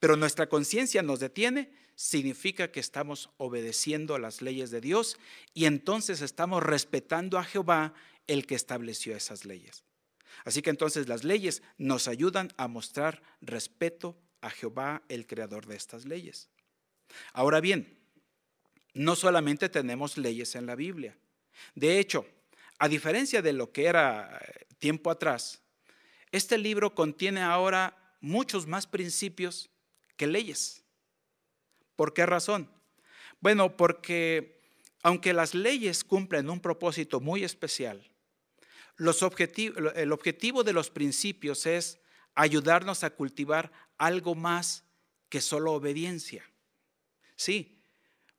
pero 0.00 0.16
nuestra 0.16 0.48
conciencia 0.48 1.02
nos 1.02 1.20
detiene, 1.20 1.70
significa 1.94 2.70
que 2.70 2.80
estamos 2.80 3.30
obedeciendo 3.38 4.14
a 4.14 4.18
las 4.18 4.40
leyes 4.40 4.70
de 4.70 4.80
Dios 4.80 5.18
y 5.54 5.64
entonces 5.64 6.20
estamos 6.20 6.62
respetando 6.62 7.38
a 7.38 7.44
Jehová, 7.44 7.94
el 8.26 8.46
que 8.46 8.54
estableció 8.54 9.16
esas 9.16 9.44
leyes. 9.44 9.84
Así 10.44 10.62
que 10.62 10.70
entonces 10.70 11.08
las 11.08 11.24
leyes 11.24 11.62
nos 11.76 12.06
ayudan 12.06 12.52
a 12.56 12.68
mostrar 12.68 13.22
respeto 13.40 14.16
a 14.40 14.50
Jehová, 14.50 15.02
el 15.08 15.26
creador 15.26 15.66
de 15.66 15.76
estas 15.76 16.04
leyes. 16.04 16.48
Ahora 17.32 17.60
bien, 17.60 17.98
no 18.98 19.14
solamente 19.14 19.68
tenemos 19.68 20.18
leyes 20.18 20.56
en 20.56 20.66
la 20.66 20.74
Biblia. 20.74 21.16
De 21.76 22.00
hecho, 22.00 22.26
a 22.80 22.88
diferencia 22.88 23.40
de 23.42 23.52
lo 23.52 23.70
que 23.70 23.86
era 23.86 24.40
eh, 24.42 24.66
tiempo 24.78 25.10
atrás, 25.10 25.62
este 26.32 26.58
libro 26.58 26.94
contiene 26.96 27.40
ahora 27.40 27.96
muchos 28.20 28.66
más 28.66 28.88
principios 28.88 29.70
que 30.16 30.26
leyes. 30.26 30.82
¿Por 31.94 32.12
qué 32.12 32.26
razón? 32.26 32.70
Bueno, 33.40 33.76
porque 33.76 34.60
aunque 35.04 35.32
las 35.32 35.54
leyes 35.54 36.02
cumplen 36.02 36.50
un 36.50 36.60
propósito 36.60 37.20
muy 37.20 37.44
especial, 37.44 38.10
el 38.98 40.12
objetivo 40.12 40.64
de 40.64 40.72
los 40.72 40.90
principios 40.90 41.66
es 41.66 42.00
ayudarnos 42.34 43.04
a 43.04 43.10
cultivar 43.10 43.70
algo 43.96 44.34
más 44.34 44.82
que 45.28 45.40
solo 45.40 45.72
obediencia. 45.72 46.44
Sí, 47.36 47.77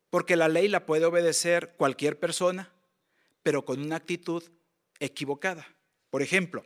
porque 0.09 0.35
la 0.35 0.47
ley 0.47 0.67
la 0.67 0.85
puede 0.85 1.05
obedecer 1.05 1.75
cualquier 1.77 2.19
persona, 2.19 2.71
pero 3.43 3.65
con 3.65 3.81
una 3.81 3.97
actitud 3.97 4.43
equivocada. 4.99 5.67
Por 6.09 6.21
ejemplo, 6.21 6.65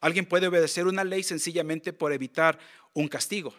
alguien 0.00 0.26
puede 0.26 0.46
obedecer 0.46 0.86
una 0.86 1.04
ley 1.04 1.22
sencillamente 1.22 1.92
por 1.92 2.12
evitar 2.12 2.58
un 2.94 3.08
castigo. 3.08 3.54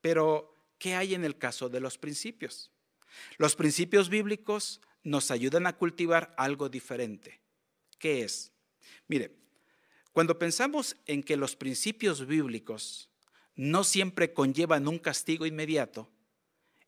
Pero, 0.00 0.56
¿qué 0.78 0.94
hay 0.94 1.14
en 1.14 1.24
el 1.24 1.38
caso 1.38 1.68
de 1.68 1.80
los 1.80 1.98
principios? 1.98 2.70
Los 3.38 3.56
principios 3.56 4.08
bíblicos 4.08 4.80
nos 5.02 5.30
ayudan 5.30 5.66
a 5.66 5.76
cultivar 5.76 6.34
algo 6.36 6.68
diferente. 6.68 7.40
¿Qué 7.98 8.22
es? 8.22 8.52
Mire, 9.08 9.36
cuando 10.12 10.38
pensamos 10.38 10.96
en 11.06 11.22
que 11.22 11.36
los 11.36 11.56
principios 11.56 12.26
bíblicos 12.26 13.08
no 13.54 13.84
siempre 13.84 14.32
conllevan 14.32 14.88
un 14.88 14.98
castigo 14.98 15.46
inmediato, 15.46 16.10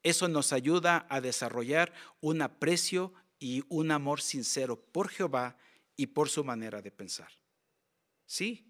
eso 0.03 0.29
nos 0.29 0.53
ayuda 0.53 1.07
a 1.09 1.21
desarrollar 1.21 1.93
un 2.21 2.43
aprecio 2.43 3.13
y 3.39 3.65
un 3.69 3.91
amor 3.91 4.21
sincero 4.21 4.81
por 4.81 5.09
Jehová 5.09 5.57
y 5.97 6.07
por 6.07 6.29
su 6.29 6.45
manera 6.45 6.83
de 6.83 6.91
pensar. 6.91 7.31
Sí, 8.27 8.65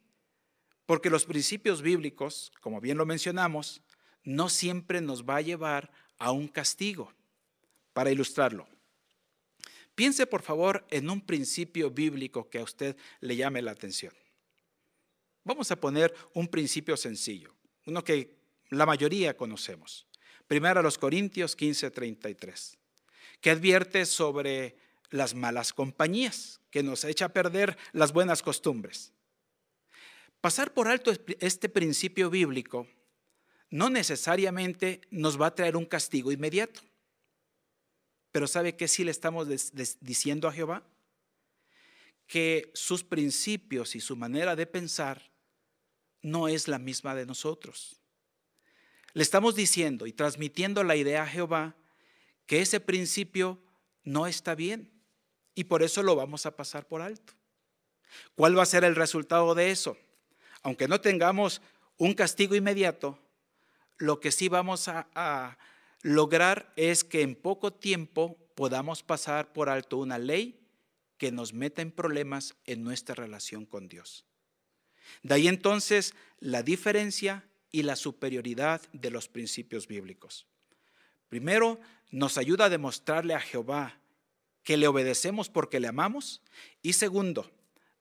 porque 0.87 1.11
los 1.11 1.25
principios 1.25 1.83
bíblicos, 1.83 2.53
como 2.61 2.81
bien 2.81 2.99
lo 2.99 3.07
mencionamos, 3.07 3.83
no 4.25 4.49
siempre 4.49 5.01
nos 5.01 5.25
va 5.25 5.37
a 5.37 5.43
llevar 5.43 5.91
a 6.19 6.33
un 6.33 6.49
castigo. 6.49 7.13
Para 7.93 8.11
ilustrarlo, 8.11 8.67
Piense 9.95 10.27
por 10.27 10.43
favor 10.43 10.87
en 10.91 11.11
un 11.11 11.21
principio 11.21 11.91
bíblico 11.91 12.49
que 12.49 12.59
a 12.59 12.63
usted 12.63 12.97
le 13.21 13.37
llame 13.37 13.61
la 13.61 13.73
atención. 13.73 14.15
Vamos 15.45 15.71
a 15.71 15.77
poner 15.77 16.15
un 16.35 16.49
principio 16.49 16.97
sencillo, 16.97 17.55
uno 17.87 18.03
que 18.03 18.39
la 18.71 18.87
mayoría 18.87 19.37
conocemos. 19.37 20.07
Primero 20.53 20.81
a 20.81 20.83
los 20.83 20.99
Corintios 20.99 21.57
15:33, 21.57 22.77
que 23.41 23.49
advierte 23.49 24.05
sobre 24.05 24.77
las 25.09 25.35
malas 25.35 25.73
compañías, 25.73 26.61
que 26.71 26.83
nos 26.83 27.05
echa 27.05 27.25
a 27.25 27.33
perder 27.33 27.79
las 27.95 28.13
buenas 28.13 28.43
costumbres. 28.43 29.15
Pasar 30.43 30.75
por 30.75 30.89
alto 30.89 31.11
este 31.41 31.71
principio 31.71 32.29
bíblico 32.29 32.87
no 33.71 33.89
necesariamente 33.89 35.01
nos 35.11 35.41
va 35.41 35.47
a 35.47 35.55
traer 35.55 35.75
un 35.75 35.87
castigo 35.87 36.31
inmediato. 36.31 36.83
Pero 38.31 38.47
¿sabe 38.47 38.77
qué 38.77 38.89
sí 38.89 39.05
le 39.05 39.11
estamos 39.11 39.49
diciendo 40.03 40.49
a 40.49 40.53
Jehová? 40.53 40.87
Que 42.27 42.71
sus 42.75 43.03
principios 43.03 43.97
y 43.97 44.01
su 44.03 44.17
manera 44.17 44.55
de 44.55 44.67
pensar 44.67 45.31
no 46.21 46.47
es 46.47 46.69
la 46.69 46.79
misma 46.79 47.15
de 47.15 47.25
nosotros. 47.25 48.02
Le 49.15 49.23
estamos 49.23 49.55
diciendo 49.55 50.07
y 50.07 50.13
transmitiendo 50.13 50.85
la 50.85 50.97
idea 50.97 51.23
a 51.23 51.27
Jehová 51.27 51.77
que 52.47 52.61
ese 52.61 52.81
principio 52.81 53.59
no 54.05 54.27
está 54.27 54.55
bien 54.55 54.91
y 55.55 55.65
por 55.65 55.83
eso 55.83 56.03
lo 56.03 56.17
vamos 56.17 56.47
a 56.47 56.57
pasar 56.57 56.87
por 56.87 57.03
alto. 57.03 57.35
¿Cuál 58.35 58.57
va 58.57 58.63
a 58.63 58.67
ser 58.67 58.85
el 58.85 58.97
resultado 58.97 59.55
de 59.55 59.71
eso? 59.71 59.97
Aunque 60.63 60.89
no 60.89 61.01
tengamos 61.01 61.61
un 61.99 62.15
castigo 62.15 62.55
inmediato, 62.55 63.19
lo 63.99 64.21
que 64.21 64.33
sí 64.33 64.49
vamos 64.49 64.89
a, 64.89 65.59
lograr 66.03 66.73
es 66.75 67.05
que 67.05 67.23
en 67.23 67.37
poco 67.37 67.73
tiempo 67.73 68.37
podamos 68.57 69.05
pasar 69.05 69.53
por 69.53 69.69
alto 69.69 69.99
una 69.99 70.19
ley 70.19 70.59
que 71.17 71.31
nos 71.31 71.53
meta 71.53 71.81
en 71.81 71.93
problemas 71.93 72.57
en 72.65 72.83
nuestra 72.83 73.15
relación 73.15 73.65
con 73.67 73.89
Dios. 73.89 74.25
De 75.23 75.35
ahí 75.35 75.47
entonces 75.47 76.15
la 76.41 76.65
diferencia 76.65 77.45
y 77.73 77.83
la 77.83 77.97
superioridad 77.97 78.83
de 78.93 79.11
los 79.11 79.29
principios 79.29 79.89
bíblicos. 79.89 80.47
Primero, 81.29 81.81
nos 82.11 82.37
ayuda 82.37 82.67
a 82.67 82.71
demostrarle 82.71 83.35
a 83.35 83.41
Jehová 83.41 83.99
que 84.63 84.77
le 84.77 84.87
obedecemos 84.87 85.49
porque 85.49 85.81
le 85.81 85.89
amamos. 85.89 86.43
Y 86.83 86.93
segundo, 86.93 87.51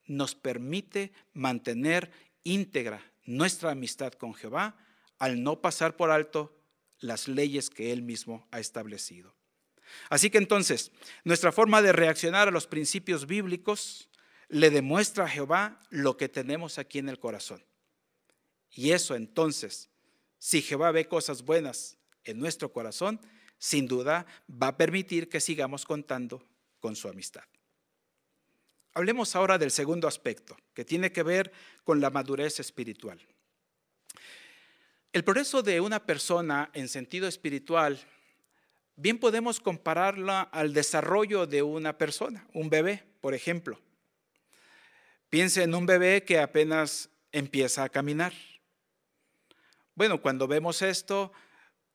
nos 0.05 0.35
permite 0.35 1.13
mantener 1.33 2.11
íntegra 2.43 3.01
nuestra 3.23 3.71
amistad 3.71 4.13
con 4.13 4.33
Jehová 4.33 4.75
al 5.17 5.43
no 5.43 5.61
pasar 5.61 5.95
por 5.95 6.11
alto 6.11 6.57
las 6.99 7.27
leyes 7.27 7.69
que 7.69 7.91
Él 7.91 8.01
mismo 8.01 8.47
ha 8.51 8.59
establecido. 8.59 9.33
Así 10.09 10.29
que 10.29 10.37
entonces, 10.37 10.91
nuestra 11.23 11.51
forma 11.51 11.81
de 11.81 11.91
reaccionar 11.91 12.47
a 12.47 12.51
los 12.51 12.67
principios 12.67 13.27
bíblicos 13.27 14.09
le 14.47 14.69
demuestra 14.69 15.25
a 15.25 15.29
Jehová 15.29 15.79
lo 15.89 16.17
que 16.17 16.29
tenemos 16.29 16.77
aquí 16.77 16.99
en 16.99 17.09
el 17.09 17.19
corazón. 17.19 17.63
Y 18.71 18.91
eso 18.91 19.15
entonces, 19.15 19.89
si 20.37 20.61
Jehová 20.61 20.91
ve 20.91 21.07
cosas 21.07 21.43
buenas 21.43 21.97
en 22.23 22.39
nuestro 22.39 22.71
corazón, 22.71 23.19
sin 23.57 23.87
duda 23.87 24.25
va 24.49 24.69
a 24.69 24.77
permitir 24.77 25.29
que 25.29 25.39
sigamos 25.39 25.85
contando 25.85 26.43
con 26.79 26.95
su 26.95 27.07
amistad. 27.07 27.43
Hablemos 28.93 29.35
ahora 29.35 29.57
del 29.57 29.71
segundo 29.71 30.07
aspecto, 30.07 30.57
que 30.73 30.83
tiene 30.83 31.11
que 31.11 31.23
ver 31.23 31.51
con 31.83 32.01
la 32.01 32.09
madurez 32.09 32.59
espiritual. 32.59 33.21
El 35.13 35.23
progreso 35.23 35.61
de 35.61 35.79
una 35.79 36.05
persona 36.05 36.69
en 36.73 36.87
sentido 36.87 37.27
espiritual, 37.27 37.99
bien 38.95 39.17
podemos 39.17 39.59
compararla 39.59 40.41
al 40.41 40.73
desarrollo 40.73 41.45
de 41.45 41.61
una 41.61 41.97
persona, 41.97 42.47
un 42.53 42.69
bebé, 42.69 43.03
por 43.21 43.33
ejemplo. 43.33 43.79
Piense 45.29 45.63
en 45.63 45.75
un 45.75 45.85
bebé 45.85 46.23
que 46.23 46.39
apenas 46.39 47.09
empieza 47.31 47.83
a 47.83 47.89
caminar. 47.89 48.33
Bueno, 49.95 50.21
cuando 50.21 50.47
vemos 50.47 50.81
esto, 50.81 51.31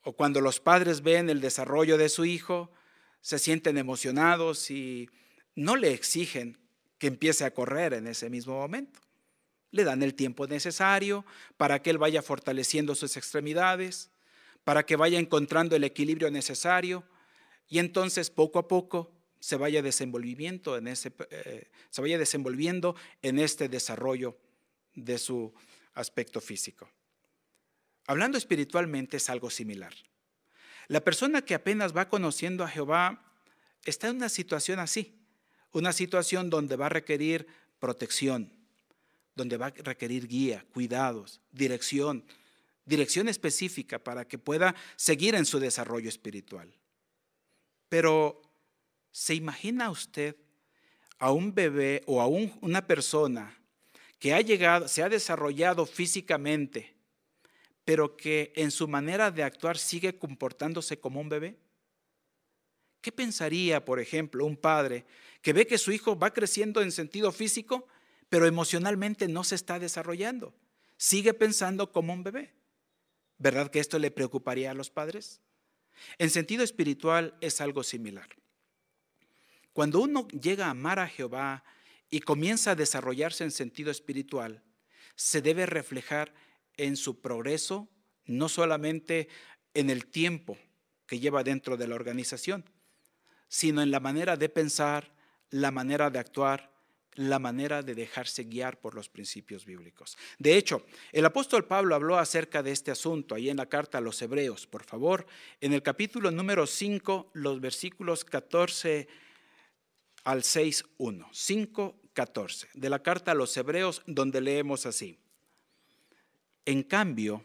o 0.03 0.13
cuando 0.15 0.41
los 0.41 0.61
padres 0.61 1.03
ven 1.03 1.31
el 1.31 1.41
desarrollo 1.41 1.99
de 1.99 2.09
su 2.09 2.25
hijo, 2.25 2.73
se 3.21 3.39
sienten 3.39 3.79
emocionados 3.79 4.71
y 4.71 5.09
no 5.55 5.77
le 5.77 5.93
exigen 5.93 6.59
que 6.99 7.09
empiece 7.09 7.45
a 7.45 7.53
correr 7.53 7.95
en 7.95 8.07
ese 8.07 8.31
mismo 8.31 8.57
momento 8.57 9.01
le 9.77 9.85
dan 9.85 10.03
el 10.03 10.15
tiempo 10.15 10.47
necesario 10.47 11.25
para 11.57 11.83
que 11.83 11.91
él 11.91 11.99
vaya 11.99 12.23
fortaleciendo 12.23 12.95
sus 12.95 13.17
extremidades, 13.17 14.11
para 14.65 14.85
que 14.85 14.97
vaya 14.97 15.19
encontrando 15.19 15.77
el 15.77 15.85
equilibrio 15.85 16.31
necesario 16.31 17.05
y 17.69 17.79
entonces 17.79 18.31
poco 18.31 18.59
a 18.59 18.69
poco 18.69 19.13
se 19.39 19.57
vaya 19.57 19.83
desenvolviendo 19.83 20.77
en 20.77 20.89
ese, 20.89 21.13
eh, 21.31 21.69
se 21.91 22.01
vaya 22.01 22.19
desenvolviendo 22.19 22.97
en 23.23 23.39
este 23.39 23.69
desarrollo 23.69 24.39
de 24.95 25.19
su 25.19 25.53
aspecto 25.95 26.41
físico. 26.41 26.89
Hablando 28.07 28.39
espiritualmente 28.39 29.17
es 29.17 29.29
algo 29.31 29.51
similar. 29.51 29.95
La 30.89 31.01
persona 31.01 31.43
que 31.43 31.55
apenas 31.55 31.97
va 31.97 32.09
conociendo 32.09 32.63
a 32.63 32.69
Jehová 32.69 33.25
está 33.85 34.09
en 34.09 34.17
una 34.17 34.29
situación 34.29 34.79
así. 34.79 35.13
una 35.73 35.93
situación 35.93 36.49
donde 36.49 36.77
va 36.77 36.87
a 36.87 36.89
requerir 36.89 37.47
protección, 37.79 38.51
donde 39.35 39.59
va 39.59 39.67
a 39.67 39.71
requerir 39.71 40.27
guía, 40.27 40.65
cuidados, 40.73 41.41
dirección, 41.53 42.25
dirección 42.87 43.29
específica 43.29 43.99
para 43.99 44.27
que 44.27 44.39
pueda 44.39 44.75
seguir 44.97 45.35
en 45.35 45.45
su 45.45 45.59
desarrollo 45.61 46.09
espiritual. 46.09 46.73
Pero, 47.91 48.41
¿se 49.13 49.35
imagina 49.35 49.91
usted 49.91 50.37
a 51.19 51.31
un 51.31 51.55
bebé 51.55 52.03
o 52.07 52.23
a 52.23 52.27
una 52.27 52.87
persona 52.87 53.55
que 54.19 54.33
ha 54.33 54.41
llegado, 54.41 54.89
se 54.89 55.03
ha 55.03 55.11
desarrollado 55.11 55.85
físicamente, 55.85 56.96
pero 57.87 58.17
que 58.17 58.53
en 58.57 58.73
su 58.73 58.89
manera 58.89 59.31
de 59.31 59.45
actuar 59.45 59.79
sigue 59.79 60.19
comportándose 60.19 60.99
como 60.99 61.21
un 61.21 61.29
bebé? 61.29 61.57
¿Qué 63.01 63.13
pensaría, 63.13 63.85
por 63.85 64.01
ejemplo, 64.01 64.45
un 64.45 64.57
padre 64.57 65.07
que 65.41 65.53
ve 65.53 65.69
que 65.69 65.79
su 65.79 65.93
hijo 65.93 66.19
va 66.19 66.33
creciendo 66.33 66.83
en 66.83 66.91
sentido 66.91 67.31
físico, 67.31 67.87
pero 68.29 68.45
emocionalmente 68.45 69.29
no 69.29 69.45
se 69.45 69.55
está 69.55 69.79
desarrollando? 69.79 70.53
Sigue 70.97 71.33
pensando 71.33 71.93
como 71.93 72.13
un 72.13 72.25
bebé. 72.25 72.55
¿Verdad 73.39 73.71
que 73.71 73.79
esto 73.79 74.01
le 74.01 74.11
preocuparía 74.11 74.73
a 74.73 74.75
los 74.75 74.91
padres? 74.91 75.41
En 76.19 76.31
sentido 76.31 76.65
espiritual 76.65 77.37
es 77.41 77.61
algo 77.61 77.85
similar. 77.85 78.29
Cuando 79.73 80.01
uno 80.01 80.27
llega 80.29 80.67
a 80.67 80.71
amar 80.71 80.99
a 80.99 81.07
Jehová 81.07 81.63
y 82.11 82.19
comienza 82.19 82.73
a 82.73 82.75
desarrollarse 82.75 83.45
en 83.45 83.53
sentido 83.53 83.93
espiritual, 83.93 84.65
se 85.15 85.41
debe 85.41 85.67
reflejar 85.67 86.35
en 86.77 86.97
su 86.97 87.21
progreso, 87.21 87.89
no 88.25 88.49
solamente 88.49 89.29
en 89.75 89.91
el 89.91 90.07
tiempo 90.07 90.57
que 91.07 91.21
lleva 91.21 91.45
dentro 91.45 91.77
de 91.77 91.87
la 91.87 91.95
organización, 91.95 92.65
sino 93.49 93.83
en 93.83 93.91
la 93.91 94.01
manera 94.01 94.37
de 94.37 94.49
pensar, 94.49 95.15
la 95.51 95.71
manera 95.71 96.11
de 96.11 96.19
actuar, 96.19 96.77
la 97.17 97.39
manera 97.39 97.83
de 97.83 97.95
dejarse 97.95 98.45
guiar 98.45 98.79
por 98.79 98.95
los 98.95 99.09
principios 99.09 99.65
bíblicos. 99.65 100.17
De 100.39 100.57
hecho, 100.57 100.85
el 101.13 101.25
apóstol 101.25 101.65
Pablo 101.65 101.95
habló 101.95 102.19
acerca 102.19 102.63
de 102.63 102.73
este 102.73 102.91
asunto 102.91 103.35
ahí 103.35 103.49
en 103.49 103.57
la 103.57 103.67
carta 103.67 103.99
a 103.99 104.03
los 104.03 104.21
Hebreos. 104.21 104.67
Por 104.67 104.85
favor, 104.85 105.27
en 105.61 105.73
el 105.73 105.83
capítulo 105.83 106.31
número 106.31 106.67
5, 106.67 107.31
los 107.35 107.61
versículos 107.61 108.25
14 108.25 109.09
al 110.25 110.43
6.1. 110.43 111.27
5, 111.33 112.01
14. 112.13 112.69
De 112.75 112.91
la 112.91 113.03
carta 113.03 113.33
a 113.33 113.35
los 113.35 113.57
Hebreos, 113.57 114.03
donde 114.07 114.41
leemos 114.41 114.85
así. 114.85 115.19
En 116.67 116.83
cambio, 116.83 117.43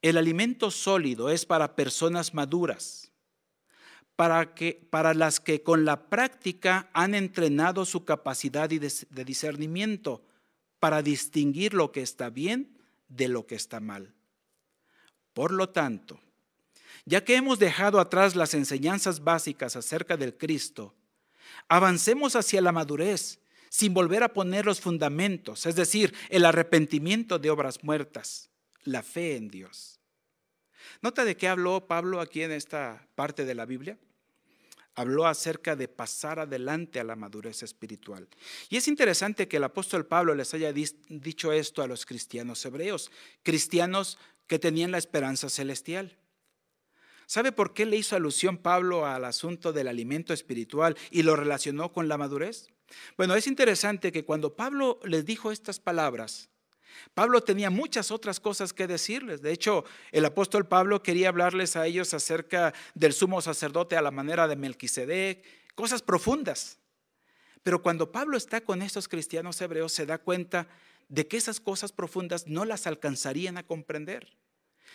el 0.00 0.16
alimento 0.16 0.70
sólido 0.70 1.28
es 1.28 1.44
para 1.44 1.76
personas 1.76 2.32
maduras 2.32 3.12
para, 4.16 4.54
que, 4.54 4.86
para 4.90 5.14
las 5.14 5.40
que 5.40 5.62
con 5.62 5.84
la 5.84 6.08
práctica 6.08 6.88
han 6.92 7.14
entrenado 7.14 7.84
su 7.84 8.04
capacidad 8.04 8.68
de 8.68 9.24
discernimiento 9.24 10.24
para 10.78 11.02
distinguir 11.02 11.74
lo 11.74 11.90
que 11.92 12.02
está 12.02 12.30
bien 12.30 12.78
de 13.08 13.28
lo 13.28 13.46
que 13.46 13.54
está 13.54 13.80
mal. 13.80 14.14
Por 15.32 15.50
lo 15.50 15.70
tanto, 15.70 16.20
ya 17.04 17.24
que 17.24 17.36
hemos 17.36 17.58
dejado 17.58 17.98
atrás 17.98 18.36
las 18.36 18.54
enseñanzas 18.54 19.24
básicas 19.24 19.76
acerca 19.76 20.16
del 20.16 20.36
Cristo, 20.36 20.94
avancemos 21.68 22.36
hacia 22.36 22.60
la 22.60 22.72
madurez 22.72 23.40
sin 23.74 23.92
volver 23.92 24.22
a 24.22 24.32
poner 24.32 24.66
los 24.66 24.80
fundamentos, 24.80 25.66
es 25.66 25.74
decir, 25.74 26.14
el 26.28 26.44
arrepentimiento 26.44 27.40
de 27.40 27.50
obras 27.50 27.82
muertas, 27.82 28.48
la 28.84 29.02
fe 29.02 29.34
en 29.34 29.48
Dios. 29.48 29.98
¿Nota 31.02 31.24
de 31.24 31.36
qué 31.36 31.48
habló 31.48 31.88
Pablo 31.88 32.20
aquí 32.20 32.42
en 32.42 32.52
esta 32.52 33.08
parte 33.16 33.44
de 33.44 33.56
la 33.56 33.66
Biblia? 33.66 33.98
Habló 34.94 35.26
acerca 35.26 35.74
de 35.74 35.88
pasar 35.88 36.38
adelante 36.38 37.00
a 37.00 37.04
la 37.04 37.16
madurez 37.16 37.64
espiritual. 37.64 38.28
Y 38.68 38.76
es 38.76 38.86
interesante 38.86 39.48
que 39.48 39.56
el 39.56 39.64
apóstol 39.64 40.06
Pablo 40.06 40.36
les 40.36 40.54
haya 40.54 40.72
dicho 40.72 41.50
esto 41.52 41.82
a 41.82 41.88
los 41.88 42.06
cristianos 42.06 42.64
hebreos, 42.64 43.10
cristianos 43.42 44.18
que 44.46 44.60
tenían 44.60 44.92
la 44.92 44.98
esperanza 44.98 45.48
celestial. 45.48 46.16
¿Sabe 47.26 47.50
por 47.50 47.74
qué 47.74 47.86
le 47.86 47.96
hizo 47.96 48.14
alusión 48.14 48.56
Pablo 48.56 49.04
al 49.04 49.24
asunto 49.24 49.72
del 49.72 49.88
alimento 49.88 50.32
espiritual 50.32 50.96
y 51.10 51.24
lo 51.24 51.34
relacionó 51.34 51.90
con 51.92 52.06
la 52.06 52.18
madurez? 52.18 52.68
Bueno, 53.16 53.34
es 53.34 53.46
interesante 53.46 54.12
que 54.12 54.24
cuando 54.24 54.54
Pablo 54.54 55.00
les 55.04 55.24
dijo 55.24 55.50
estas 55.50 55.80
palabras, 55.80 56.48
Pablo 57.12 57.40
tenía 57.42 57.70
muchas 57.70 58.10
otras 58.10 58.40
cosas 58.40 58.72
que 58.72 58.86
decirles. 58.86 59.42
De 59.42 59.52
hecho, 59.52 59.84
el 60.12 60.24
apóstol 60.24 60.66
Pablo 60.66 61.02
quería 61.02 61.28
hablarles 61.28 61.76
a 61.76 61.86
ellos 61.86 62.14
acerca 62.14 62.72
del 62.94 63.12
sumo 63.12 63.40
sacerdote 63.40 63.96
a 63.96 64.02
la 64.02 64.10
manera 64.10 64.48
de 64.48 64.56
Melquisedec, 64.56 65.44
cosas 65.74 66.02
profundas. 66.02 66.78
Pero 67.62 67.82
cuando 67.82 68.12
Pablo 68.12 68.36
está 68.36 68.60
con 68.60 68.82
estos 68.82 69.08
cristianos 69.08 69.60
hebreos, 69.60 69.92
se 69.92 70.06
da 70.06 70.18
cuenta 70.18 70.68
de 71.08 71.26
que 71.26 71.36
esas 71.36 71.60
cosas 71.60 71.92
profundas 71.92 72.46
no 72.46 72.64
las 72.64 72.86
alcanzarían 72.86 73.56
a 73.56 73.66
comprender. 73.66 74.36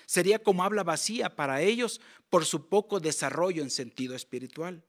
Sería 0.05 0.39
como 0.39 0.63
habla 0.63 0.83
vacía 0.83 1.35
para 1.35 1.61
ellos 1.61 2.01
por 2.29 2.45
su 2.45 2.67
poco 2.67 2.99
desarrollo 2.99 3.61
en 3.61 3.69
sentido 3.69 4.15
espiritual. 4.15 4.83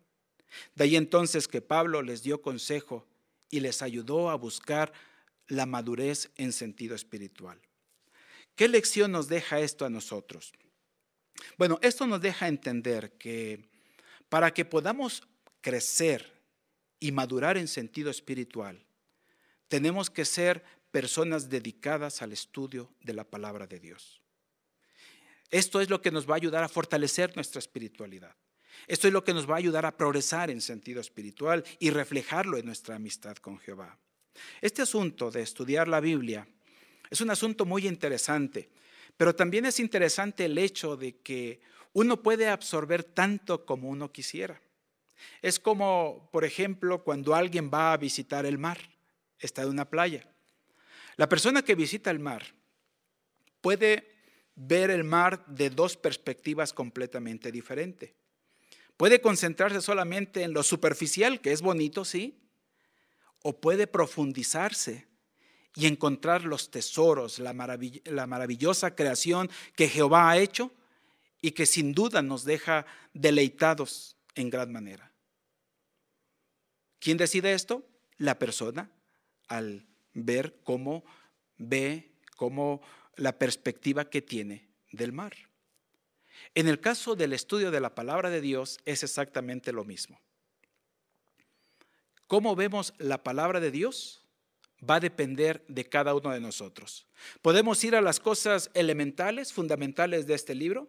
De 0.75 0.85
ahí 0.85 0.97
entonces 0.97 1.49
que 1.49 1.63
Pablo 1.63 2.03
les 2.03 2.23
dio 2.23 2.43
consejo 2.43 3.07
y 3.51 3.61
les 3.61 3.83
ayudó 3.83 4.31
a 4.31 4.35
buscar 4.35 4.93
la 5.49 5.67
madurez 5.67 6.31
en 6.37 6.53
sentido 6.53 6.95
espiritual. 6.95 7.61
¿Qué 8.55 8.69
lección 8.69 9.13
nos 9.13 9.29
deja 9.29 9.61
esto 9.61 9.85
a 9.85 9.91
nosotros? 9.91 10.53
Bueno, 11.57 11.79
esto 11.83 12.07
nos 12.07 12.21
deja 12.21 12.49
entender 12.49 13.13
que 13.13 13.69
para 14.29 14.53
que 14.53 14.65
podamos 14.65 15.27
crecer 15.61 16.33
y 17.01 17.13
madurar 17.13 17.57
en 17.57 17.69
sentido 17.69 18.11
espiritual, 18.11 18.85
tenemos 19.69 20.11
que 20.11 20.25
ser 20.25 20.63
personas 20.91 21.49
dedicadas 21.49 22.23
al 22.23 22.33
estudio 22.33 22.93
de 23.01 23.15
la 23.15 23.25
palabra 23.25 23.67
de 23.67 23.81
Dios. 23.81 24.21
Esto 25.51 25.81
es 25.81 25.91
lo 25.91 26.01
que 26.01 26.11
nos 26.11 26.29
va 26.29 26.35
a 26.35 26.37
ayudar 26.37 26.63
a 26.63 26.69
fortalecer 26.69 27.35
nuestra 27.35 27.59
espiritualidad. 27.59 28.37
Esto 28.87 29.07
es 29.07 29.13
lo 29.13 29.25
que 29.25 29.35
nos 29.35 29.49
va 29.49 29.55
a 29.55 29.59
ayudar 29.59 29.87
a 29.87 29.97
progresar 29.97 30.51
en 30.51 30.61
sentido 30.61 31.01
espiritual 31.01 31.65
y 31.79 31.91
reflejarlo 31.91 32.57
en 32.57 32.67
nuestra 32.67 32.97
amistad 32.97 33.37
con 33.37 33.59
Jehová. 33.59 33.99
Este 34.61 34.83
asunto 34.83 35.31
de 35.31 35.43
estudiar 35.43 35.89
la 35.89 36.01
Biblia 36.01 36.47
es 37.09 37.21
un 37.21 37.31
asunto 37.31 37.65
muy 37.65 37.87
interesante, 37.87 38.71
pero 39.17 39.35
también 39.35 39.67
es 39.67 39.81
interesante 39.81 40.45
el 40.45 40.57
hecho 40.59 40.97
de 40.97 41.17
que 41.19 41.61
uno 41.93 42.23
puede 42.23 42.49
absorber 42.49 43.05
tanto 43.05 43.67
como 43.67 43.89
uno 43.89 44.13
quisiera. 44.13 44.61
Es 45.43 45.59
como, 45.59 46.29
por 46.33 46.45
ejemplo, 46.45 47.03
cuando 47.03 47.35
alguien 47.35 47.71
va 47.73 47.93
a 47.93 47.97
visitar 47.97 48.47
el 48.47 48.59
mar, 48.59 48.79
está 49.39 49.63
en 49.63 49.69
una 49.69 49.89
playa. 49.89 50.27
La 51.17 51.29
persona 51.29 51.63
que 51.63 51.75
visita 51.75 52.11
el 52.11 52.19
mar 52.19 52.45
puede 53.61 54.11
ver 54.55 54.91
el 54.91 55.05
mar 55.05 55.45
de 55.47 55.71
dos 55.71 55.97
perspectivas 55.97 56.73
completamente 56.73 57.53
diferentes. 57.53 58.13
Puede 59.01 59.23
concentrarse 59.23 59.81
solamente 59.81 60.43
en 60.43 60.53
lo 60.53 60.63
superficial, 60.63 61.41
que 61.41 61.53
es 61.53 61.63
bonito, 61.63 62.05
sí, 62.05 62.39
o 63.43 63.59
puede 63.59 63.87
profundizarse 63.87 65.09
y 65.75 65.87
encontrar 65.87 66.45
los 66.45 66.71
tesoros, 66.71 67.39
la, 67.39 67.55
maravillosa 67.55 68.95
creación 68.95 69.49
que 69.75 69.89
Jehová 69.89 70.29
ha 70.29 70.37
hecho 70.37 70.71
y 71.41 71.53
que 71.53 71.65
sin 71.65 71.95
duda 71.95 72.21
nos 72.21 72.45
deja 72.45 72.85
deleitados 73.15 74.19
en 74.35 74.51
gran 74.51 74.71
manera. 74.71 75.11
¿Quién 76.99 77.17
decide 77.17 77.55
esto? 77.55 77.89
La 78.19 78.39
persona 78.39 78.91
al 79.49 79.87
ver 80.13 80.61
cómo 80.63 81.05
ve, 81.57 82.13
cómo 82.37 82.83
la 83.17 83.39
perspectiva 83.39 84.11
que 84.11 84.21
tiene 84.21 84.69
del 84.93 85.15
mar. 85.15 85.33
En 86.55 86.68
el 86.68 86.81
caso 86.81 87.16
del 87.16 87.33
estudio 87.33 87.70
de 87.70 87.81
la 87.81 87.94
palabra 87.94 88.31
de 88.31 88.40
Dios 88.40 88.79
es 88.85 89.03
exactamente 89.03 89.72
lo 89.72 89.85
mismo. 89.85 90.20
¿Cómo 92.26 92.55
vemos 92.55 92.94
la 92.98 93.22
palabra 93.22 93.61
de 93.61 93.70
Dios? 93.70 94.22
Va 94.88 94.96
a 94.96 95.00
depender 95.00 95.64
de 95.68 95.88
cada 95.88 96.14
uno 96.14 96.31
de 96.31 96.40
nosotros. 96.40 97.07
Podemos 97.42 97.83
ir 97.85 97.96
a 97.96 98.00
las 98.00 98.20
cosas 98.20 98.70
elementales, 98.74 99.53
fundamentales 99.53 100.26
de 100.26 100.35
este 100.35 100.55
libro, 100.55 100.88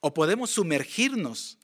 o 0.00 0.14
podemos 0.14 0.50
sumergirnos 0.50 1.58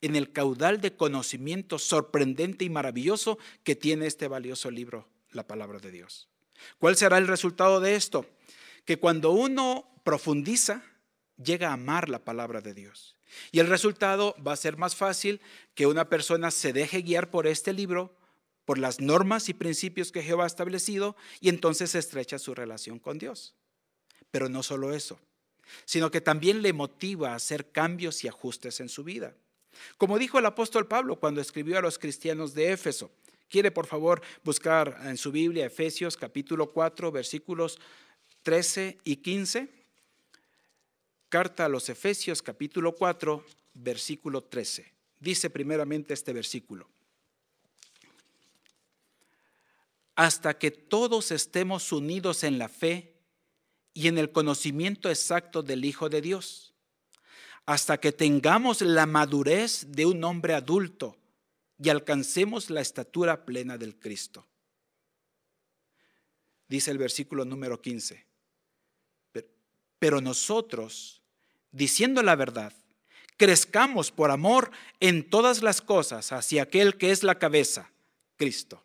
en 0.00 0.16
el 0.16 0.32
caudal 0.32 0.80
de 0.80 0.94
conocimiento 0.94 1.78
sorprendente 1.78 2.64
y 2.64 2.70
maravilloso 2.70 3.38
que 3.64 3.74
tiene 3.74 4.06
este 4.06 4.28
valioso 4.28 4.70
libro, 4.70 5.08
la 5.30 5.46
palabra 5.46 5.78
de 5.78 5.90
Dios. 5.90 6.28
¿Cuál 6.78 6.96
será 6.96 7.18
el 7.18 7.26
resultado 7.26 7.80
de 7.80 7.94
esto? 7.94 8.26
Que 8.84 8.98
cuando 8.98 9.30
uno 9.30 10.00
profundiza, 10.04 10.82
llega 11.42 11.70
a 11.70 11.74
amar 11.74 12.08
la 12.08 12.24
palabra 12.24 12.60
de 12.60 12.74
Dios. 12.74 13.16
Y 13.52 13.60
el 13.60 13.66
resultado 13.66 14.34
va 14.44 14.52
a 14.52 14.56
ser 14.56 14.76
más 14.76 14.96
fácil 14.96 15.40
que 15.74 15.86
una 15.86 16.08
persona 16.08 16.50
se 16.50 16.72
deje 16.72 17.02
guiar 17.02 17.30
por 17.30 17.46
este 17.46 17.72
libro 17.72 18.16
por 18.64 18.78
las 18.78 19.00
normas 19.00 19.48
y 19.48 19.54
principios 19.54 20.12
que 20.12 20.22
Jehová 20.22 20.44
ha 20.44 20.48
establecido 20.48 21.16
y 21.40 21.48
entonces 21.48 21.94
estrecha 21.94 22.38
su 22.38 22.54
relación 22.54 22.98
con 22.98 23.18
Dios. 23.18 23.54
Pero 24.30 24.48
no 24.48 24.62
solo 24.62 24.92
eso, 24.92 25.18
sino 25.86 26.10
que 26.10 26.20
también 26.20 26.60
le 26.60 26.74
motiva 26.74 27.32
a 27.32 27.36
hacer 27.36 27.70
cambios 27.70 28.24
y 28.24 28.28
ajustes 28.28 28.80
en 28.80 28.90
su 28.90 29.04
vida. 29.04 29.34
Como 29.96 30.18
dijo 30.18 30.38
el 30.38 30.46
apóstol 30.46 30.86
Pablo 30.86 31.16
cuando 31.16 31.40
escribió 31.40 31.78
a 31.78 31.82
los 31.82 31.98
cristianos 31.98 32.52
de 32.52 32.72
Éfeso, 32.72 33.10
¿Quiere 33.48 33.70
por 33.70 33.86
favor 33.86 34.20
buscar 34.44 35.00
en 35.04 35.16
su 35.16 35.32
Biblia 35.32 35.66
Efesios 35.66 36.16
capítulo 36.16 36.70
4 36.70 37.10
versículos 37.10 37.78
13 38.42 38.98
y 39.04 39.16
15? 39.16 39.77
Carta 41.28 41.66
a 41.66 41.68
los 41.68 41.88
Efesios 41.90 42.40
capítulo 42.40 42.94
4 42.94 43.44
versículo 43.74 44.44
13. 44.44 44.92
Dice 45.20 45.50
primeramente 45.50 46.14
este 46.14 46.32
versículo. 46.32 46.88
Hasta 50.14 50.58
que 50.58 50.70
todos 50.70 51.30
estemos 51.30 51.92
unidos 51.92 52.44
en 52.44 52.58
la 52.58 52.68
fe 52.68 53.14
y 53.92 54.08
en 54.08 54.16
el 54.16 54.32
conocimiento 54.32 55.10
exacto 55.10 55.62
del 55.62 55.84
Hijo 55.84 56.08
de 56.08 56.20
Dios, 56.20 56.74
hasta 57.66 57.98
que 57.98 58.12
tengamos 58.12 58.80
la 58.80 59.06
madurez 59.06 59.86
de 59.88 60.06
un 60.06 60.24
hombre 60.24 60.54
adulto 60.54 61.16
y 61.78 61.90
alcancemos 61.90 62.70
la 62.70 62.80
estatura 62.80 63.44
plena 63.44 63.76
del 63.76 63.98
Cristo. 63.98 64.46
Dice 66.68 66.90
el 66.90 66.98
versículo 66.98 67.44
número 67.44 67.80
15. 67.80 68.26
Pero 69.98 70.20
nosotros, 70.20 71.17
diciendo 71.72 72.22
la 72.22 72.36
verdad, 72.36 72.72
crezcamos 73.36 74.10
por 74.10 74.30
amor 74.30 74.70
en 75.00 75.28
todas 75.28 75.62
las 75.62 75.80
cosas 75.80 76.32
hacia 76.32 76.62
aquel 76.62 76.96
que 76.96 77.10
es 77.10 77.22
la 77.22 77.38
cabeza, 77.38 77.90
Cristo. 78.36 78.82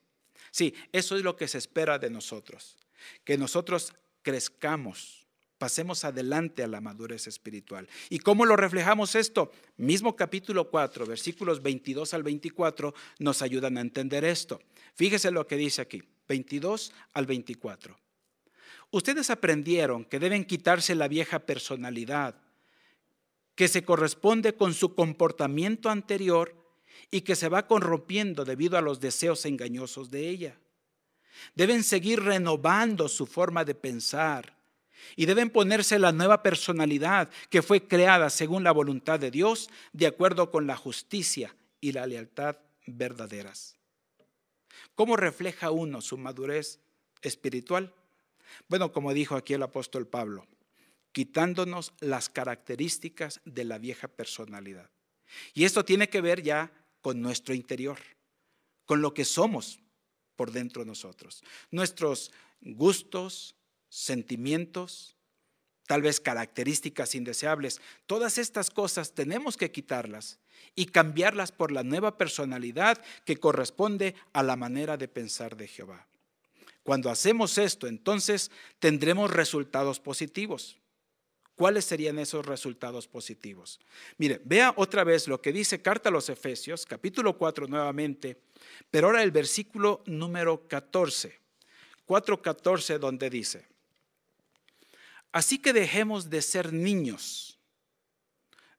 Sí, 0.52 0.74
eso 0.92 1.18
es 1.18 1.24
lo 1.24 1.36
que 1.36 1.48
se 1.48 1.58
espera 1.58 1.98
de 1.98 2.10
nosotros, 2.10 2.78
que 3.24 3.38
nosotros 3.38 3.94
crezcamos, 4.22 5.26
pasemos 5.58 6.06
adelante 6.06 6.64
a 6.64 6.68
la 6.68 6.82
madurez 6.82 7.26
espiritual. 7.26 7.88
¿Y 8.10 8.20
cómo 8.20 8.46
lo 8.46 8.56
reflejamos 8.56 9.16
esto? 9.16 9.52
Mismo 9.78 10.16
capítulo 10.16 10.70
4, 10.70 11.08
versículos 11.08 11.64
22 11.64 12.14
al 12.14 12.22
24 12.22 12.94
nos 13.20 13.42
ayudan 13.42 13.78
a 13.78 13.82
entender 13.82 14.24
esto. 14.24 14.62
Fíjese 14.94 15.32
lo 15.32 15.48
que 15.48 15.58
dice 15.58 15.82
aquí, 15.82 16.04
22 16.28 16.94
al 17.14 17.26
24. 17.26 17.98
Ustedes 18.92 19.32
aprendieron 19.32 20.06
que 20.06 20.20
deben 20.20 20.46
quitarse 20.46 20.94
la 20.94 21.08
vieja 21.08 21.40
personalidad 21.40 22.36
que 23.56 23.68
se 23.68 23.84
corresponde 23.84 24.56
con 24.56 24.74
su 24.74 24.96
comportamiento 24.96 25.90
anterior 25.90 26.56
y 27.12 27.22
que 27.22 27.36
se 27.36 27.50
va 27.50 27.68
corrompiendo 27.68 28.46
debido 28.46 28.78
a 28.78 28.82
los 28.82 29.00
deseos 29.00 29.46
engañosos 29.46 30.10
de 30.10 30.30
ella. 30.30 30.60
Deben 31.56 31.84
seguir 31.84 32.22
renovando 32.22 33.08
su 33.10 33.26
forma 33.26 33.66
de 33.66 33.76
pensar 33.76 34.58
y 35.16 35.26
deben 35.26 35.50
ponerse 35.50 36.00
la 36.00 36.12
nueva 36.12 36.42
personalidad 36.42 37.30
que 37.50 37.62
fue 37.62 37.88
creada 37.88 38.30
según 38.30 38.64
la 38.64 38.72
voluntad 38.72 39.20
de 39.20 39.32
Dios, 39.32 39.70
de 39.92 40.08
acuerdo 40.08 40.50
con 40.50 40.66
la 40.66 40.76
justicia 40.76 41.56
y 41.82 41.92
la 41.92 42.08
lealtad 42.08 42.58
verdaderas. 42.88 43.78
¿Cómo 44.96 45.18
refleja 45.18 45.72
uno 45.72 46.02
su 46.02 46.18
madurez 46.18 46.80
espiritual? 47.22 47.94
Bueno, 48.68 48.92
como 48.92 49.14
dijo 49.14 49.36
aquí 49.36 49.54
el 49.54 49.64
apóstol 49.64 50.08
Pablo, 50.08 50.48
quitándonos 51.14 51.94
las 52.02 52.28
características 52.28 53.40
de 53.46 53.64
la 53.64 53.78
vieja 53.78 54.10
personalidad. 54.10 54.90
Y 55.54 55.64
esto 55.64 55.86
tiene 55.86 56.10
que 56.10 56.22
ver 56.22 56.42
ya 56.44 56.72
con 57.02 57.22
nuestro 57.22 57.54
interior, 57.54 58.00
con 58.86 59.02
lo 59.02 59.14
que 59.14 59.24
somos 59.24 59.80
por 60.36 60.52
dentro 60.52 60.82
de 60.82 60.88
nosotros. 60.88 61.44
Nuestros 61.72 62.32
gustos, 62.62 63.56
sentimientos, 63.90 65.16
tal 65.86 66.02
vez 66.02 66.20
características 66.20 67.16
indeseables, 67.16 67.80
todas 68.08 68.38
estas 68.38 68.70
cosas 68.70 69.14
tenemos 69.14 69.58
que 69.58 69.72
quitarlas 69.72 70.40
y 70.76 70.88
cambiarlas 70.88 71.52
por 71.52 71.72
la 71.72 71.84
nueva 71.84 72.18
personalidad 72.18 73.04
que 73.26 73.38
corresponde 73.38 74.16
a 74.34 74.44
la 74.44 74.56
manera 74.56 74.98
de 74.98 75.08
pensar 75.08 75.56
de 75.56 75.68
Jehová. 75.68 76.08
Cuando 76.84 77.10
hacemos 77.10 77.58
esto, 77.58 77.88
entonces 77.88 78.52
tendremos 78.80 79.32
resultados 79.32 80.00
positivos. 80.00 80.78
¿Cuáles 81.56 81.86
serían 81.86 82.18
esos 82.18 82.46
resultados 82.46 83.08
positivos? 83.08 83.80
Mire, 84.18 84.42
vea 84.44 84.74
otra 84.76 85.04
vez 85.04 85.28
lo 85.28 85.40
que 85.40 85.54
dice 85.54 85.82
Carta 85.82 86.10
a 86.10 86.12
los 86.12 86.30
Efesios, 86.30 86.86
capítulo 86.86 87.38
4 87.38 87.68
nuevamente, 87.68 88.42
pero 88.90 89.08
ahora 89.08 89.22
el 89.22 89.32
versículo 89.32 90.02
número 90.08 90.68
14, 90.68 91.40
4.14, 92.08 92.98
donde 92.98 93.30
dice, 93.30 93.68
así 95.32 95.60
que 95.60 95.74
dejemos 95.74 96.32
de 96.32 96.42
ser 96.42 96.74
niños, 96.74 97.60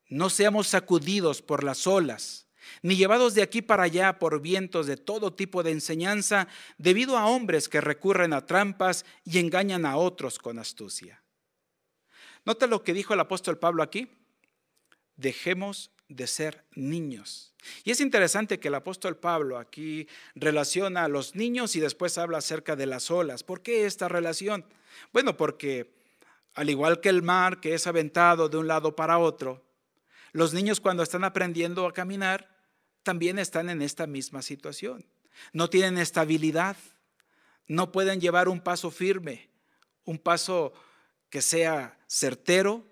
no 0.08 0.28
seamos 0.28 0.66
sacudidos 0.66 1.42
por 1.42 1.62
las 1.62 1.86
olas, 1.86 2.48
ni 2.82 2.96
llevados 2.96 3.34
de 3.34 3.42
aquí 3.42 3.62
para 3.62 3.84
allá 3.84 4.18
por 4.18 4.40
vientos 4.40 4.86
de 4.86 4.96
todo 4.96 5.32
tipo 5.32 5.62
de 5.62 5.70
enseñanza, 5.70 6.48
debido 6.76 7.18
a 7.18 7.26
hombres 7.26 7.68
que 7.68 7.80
recurren 7.80 8.32
a 8.32 8.46
trampas 8.46 9.04
y 9.24 9.38
engañan 9.38 9.86
a 9.86 9.96
otros 9.96 10.38
con 10.38 10.58
astucia. 10.58 11.23
Nota 12.44 12.66
lo 12.66 12.82
que 12.82 12.94
dijo 12.94 13.14
el 13.14 13.20
apóstol 13.20 13.58
Pablo 13.58 13.82
aquí. 13.82 14.10
Dejemos 15.16 15.90
de 16.08 16.26
ser 16.26 16.64
niños. 16.74 17.54
Y 17.84 17.90
es 17.90 18.00
interesante 18.00 18.60
que 18.60 18.68
el 18.68 18.74
apóstol 18.74 19.16
Pablo 19.16 19.58
aquí 19.58 20.06
relaciona 20.34 21.04
a 21.04 21.08
los 21.08 21.34
niños 21.34 21.76
y 21.76 21.80
después 21.80 22.18
habla 22.18 22.38
acerca 22.38 22.76
de 22.76 22.86
las 22.86 23.10
olas. 23.10 23.42
¿Por 23.42 23.62
qué 23.62 23.86
esta 23.86 24.08
relación? 24.08 24.66
Bueno, 25.12 25.36
porque 25.36 25.94
al 26.54 26.70
igual 26.70 27.00
que 27.00 27.08
el 27.08 27.22
mar 27.22 27.60
que 27.60 27.74
es 27.74 27.86
aventado 27.86 28.48
de 28.48 28.58
un 28.58 28.68
lado 28.68 28.94
para 28.94 29.18
otro, 29.18 29.64
los 30.32 30.52
niños 30.52 30.80
cuando 30.80 31.02
están 31.02 31.24
aprendiendo 31.24 31.86
a 31.86 31.92
caminar 31.92 32.54
también 33.02 33.38
están 33.38 33.70
en 33.70 33.82
esta 33.82 34.06
misma 34.06 34.42
situación. 34.42 35.06
No 35.52 35.70
tienen 35.70 35.98
estabilidad, 35.98 36.76
no 37.66 37.92
pueden 37.92 38.20
llevar 38.20 38.48
un 38.48 38.60
paso 38.60 38.90
firme, 38.90 39.48
un 40.04 40.18
paso 40.18 40.72
que 41.34 41.42
sea 41.42 41.98
certero, 42.06 42.86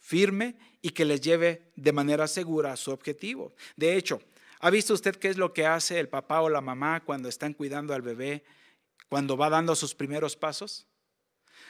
firme 0.00 0.56
y 0.80 0.88
que 0.88 1.04
les 1.04 1.20
lleve 1.20 1.70
de 1.76 1.92
manera 1.92 2.26
segura 2.26 2.72
a 2.72 2.78
su 2.78 2.90
objetivo. 2.90 3.54
De 3.76 3.94
hecho, 3.94 4.22
¿ha 4.60 4.70
visto 4.70 4.94
usted 4.94 5.16
qué 5.16 5.28
es 5.28 5.36
lo 5.36 5.52
que 5.52 5.66
hace 5.66 6.00
el 6.00 6.08
papá 6.08 6.40
o 6.40 6.48
la 6.48 6.62
mamá 6.62 7.04
cuando 7.04 7.28
están 7.28 7.52
cuidando 7.52 7.92
al 7.92 8.00
bebé, 8.00 8.42
cuando 9.10 9.36
va 9.36 9.50
dando 9.50 9.76
sus 9.76 9.94
primeros 9.94 10.34
pasos? 10.34 10.86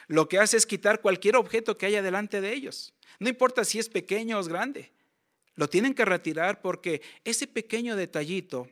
Lo 0.07 0.29
que 0.29 0.39
hace 0.39 0.55
es 0.55 0.65
quitar 0.65 1.01
cualquier 1.01 1.35
objeto 1.35 1.77
que 1.77 1.85
haya 1.85 2.01
delante 2.01 2.39
de 2.39 2.53
ellos. 2.53 2.93
No 3.19 3.27
importa 3.27 3.65
si 3.65 3.77
es 3.77 3.89
pequeño 3.89 4.37
o 4.37 4.39
es 4.39 4.47
grande. 4.47 4.93
Lo 5.55 5.67
tienen 5.67 5.93
que 5.93 6.05
retirar 6.05 6.61
porque 6.61 7.01
ese 7.25 7.45
pequeño 7.45 7.97
detallito 7.97 8.69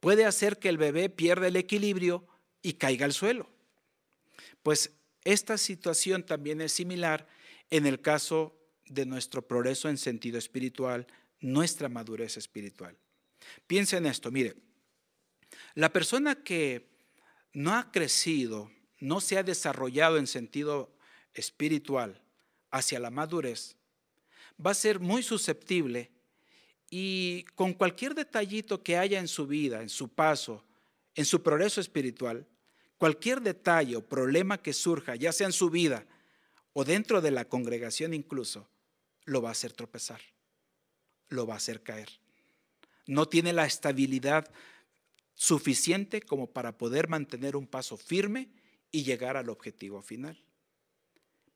puede 0.00 0.24
hacer 0.24 0.58
que 0.58 0.70
el 0.70 0.78
bebé 0.78 1.08
pierda 1.08 1.46
el 1.46 1.54
equilibrio 1.54 2.26
y 2.62 2.72
caiga 2.72 3.06
al 3.06 3.12
suelo. 3.12 3.48
Pues 4.64 4.90
esta 5.24 5.58
situación 5.58 6.24
también 6.24 6.60
es 6.60 6.72
similar 6.72 7.26
en 7.70 7.86
el 7.86 8.00
caso 8.00 8.56
de 8.86 9.06
nuestro 9.06 9.42
progreso 9.42 9.88
en 9.88 9.98
sentido 9.98 10.38
espiritual, 10.38 11.06
nuestra 11.40 11.88
madurez 11.88 12.36
espiritual. 12.36 12.96
Piensa 13.66 13.96
en 13.96 14.06
esto, 14.06 14.30
mire, 14.30 14.54
la 15.74 15.92
persona 15.92 16.42
que 16.42 16.88
no 17.52 17.74
ha 17.74 17.90
crecido, 17.90 18.70
no 19.00 19.20
se 19.20 19.38
ha 19.38 19.42
desarrollado 19.42 20.18
en 20.18 20.26
sentido 20.26 20.94
espiritual 21.34 22.22
hacia 22.70 23.00
la 23.00 23.10
madurez, 23.10 23.76
va 24.64 24.72
a 24.72 24.74
ser 24.74 25.00
muy 25.00 25.22
susceptible 25.22 26.10
y 26.90 27.44
con 27.54 27.72
cualquier 27.72 28.14
detallito 28.14 28.82
que 28.82 28.96
haya 28.96 29.18
en 29.18 29.28
su 29.28 29.46
vida, 29.46 29.82
en 29.82 29.88
su 29.88 30.08
paso, 30.08 30.64
en 31.14 31.24
su 31.24 31.42
progreso 31.42 31.80
espiritual, 31.80 32.46
Cualquier 33.04 33.42
detalle 33.42 34.00
o 34.00 34.08
problema 34.08 34.56
que 34.56 34.72
surja, 34.72 35.12
ya 35.14 35.28
sea 35.28 35.44
en 35.44 35.52
su 35.52 35.68
vida 35.68 36.06
o 36.72 36.88
dentro 36.88 37.20
de 37.20 37.30
la 37.30 37.44
congregación 37.44 38.14
incluso, 38.14 38.66
lo 39.26 39.42
va 39.42 39.50
a 39.50 39.52
hacer 39.52 39.74
tropezar, 39.74 40.22
lo 41.28 41.46
va 41.46 41.52
a 41.52 41.56
hacer 41.58 41.82
caer. 41.82 42.08
No 43.04 43.28
tiene 43.28 43.52
la 43.52 43.66
estabilidad 43.66 44.50
suficiente 45.34 46.22
como 46.22 46.46
para 46.46 46.78
poder 46.78 47.08
mantener 47.08 47.56
un 47.56 47.66
paso 47.66 47.98
firme 47.98 48.48
y 48.90 49.04
llegar 49.04 49.36
al 49.36 49.50
objetivo 49.50 50.00
final. 50.00 50.42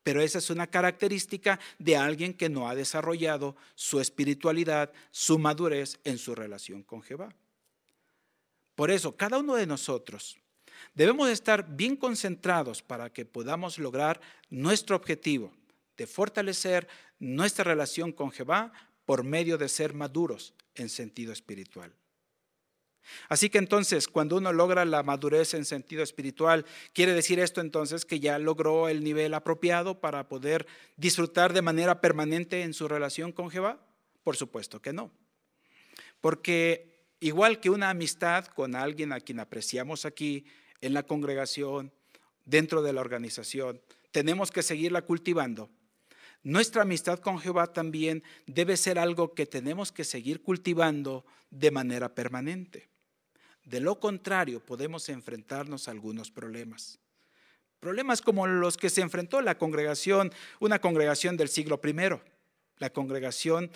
Pero 0.03 0.21
esa 0.21 0.41
es 0.41 0.51
una 0.51 0.67
característica 0.67 1.59
de 1.79 1.97
alguien 1.97 2.35
que 2.35 2.51
no 2.51 2.69
ha 2.69 2.75
desarrollado 2.75 3.57
su 3.75 4.01
espiritualidad, 4.01 4.93
su 5.13 5.39
madurez 5.39 5.99
en 6.05 6.19
su 6.19 6.35
relación 6.35 6.83
con 6.83 7.01
Jehová. 7.01 7.35
Por 8.75 8.91
eso, 8.91 9.17
cada 9.17 9.39
uno 9.39 9.55
de 9.55 9.67
nosotros 9.67 10.37
Debemos 10.95 11.29
estar 11.29 11.77
bien 11.77 11.97
concentrados 11.97 12.83
para 12.83 13.11
que 13.11 13.25
podamos 13.25 13.79
lograr 13.79 14.21
nuestro 14.51 14.97
objetivo 14.97 15.53
de 15.97 16.07
fortalecer 16.07 16.89
nuestra 17.19 17.65
relación 17.65 18.13
con 18.13 18.31
Jehová 18.31 18.73
por 19.05 19.25
medio 19.25 19.59
de 19.59 19.69
ser 19.69 19.95
maduros 19.95 20.55
en 20.75 20.89
sentido 20.89 21.33
espiritual. 21.33 21.93
Así 23.29 23.49
que 23.49 23.59
entonces, 23.59 24.07
cuando 24.07 24.37
uno 24.37 24.53
logra 24.53 24.85
la 24.85 25.03
madurez 25.03 25.55
en 25.55 25.65
sentido 25.65 26.03
espiritual, 26.03 26.67
¿quiere 26.93 27.15
decir 27.15 27.41
esto 27.41 27.61
entonces 27.61 28.05
que 28.05 28.21
ya 28.21 28.39
logró 28.39 28.89
el 28.89 29.03
nivel 29.03 29.35
apropiado 29.35 30.01
para 30.01 30.29
poder 30.29 30.67
disfrutar 30.97 31.53
de 31.53 31.63
manera 31.63 32.01
permanente 32.01 32.63
en 32.63 32.75
su 32.75 32.87
relación 32.87 33.33
con 33.33 33.51
Jehová? 33.51 33.81
Por 34.23 34.37
supuesto 34.37 34.81
que 34.81 34.93
no. 34.93 35.11
Porque 36.21 37.07
igual 37.21 37.61
que 37.61 37.71
una 37.71 37.91
amistad 37.91 38.47
con 38.47 38.75
alguien 38.75 39.13
a 39.13 39.21
quien 39.21 39.41
apreciamos 39.41 40.05
aquí 40.05 40.45
en 40.81 40.95
la 40.95 41.03
congregación, 41.03 41.93
dentro 42.45 42.83
de 42.83 42.93
la 42.93 43.01
organización, 43.01 43.81
tenemos 44.11 44.51
que 44.51 44.63
seguirla 44.63 45.03
cultivando. 45.03 45.71
Nuestra 46.43 46.83
amistad 46.83 47.19
con 47.19 47.39
Jehová 47.39 47.73
también 47.73 48.23
debe 48.47 48.77
ser 48.77 48.99
algo 48.99 49.35
que 49.35 49.47
tenemos 49.47 49.93
que 49.93 50.05
seguir 50.05 50.43
cultivando 50.43 51.25
de 51.51 51.71
manera 51.71 52.15
permanente. 52.15 52.89
De 53.65 53.81
lo 53.81 54.01
contrario, 54.01 54.61
podemos 54.65 55.09
enfrentarnos 55.09 55.89
a 55.89 55.91
algunos 55.91 56.31
problemas. 56.31 56.99
Problemas 57.81 58.23
como 58.23 58.47
los 58.47 58.77
que 58.77 58.91
se 58.91 59.03
enfrentó 59.03 59.41
la 59.41 59.59
congregación, 59.59 60.33
una 60.59 60.81
congregación 60.81 61.37
del 61.37 61.49
siglo 61.49 61.81
I, 61.85 61.95
la 62.79 62.91
congregación 62.91 63.71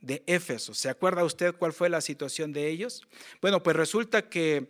de 0.00 0.22
Éfeso. 0.26 0.74
¿Se 0.74 0.88
acuerda 0.88 1.24
usted 1.24 1.54
cuál 1.54 1.72
fue 1.72 1.88
la 1.88 2.00
situación 2.00 2.52
de 2.52 2.68
ellos? 2.68 3.06
Bueno, 3.40 3.62
pues 3.62 3.76
resulta 3.76 4.28
que 4.28 4.68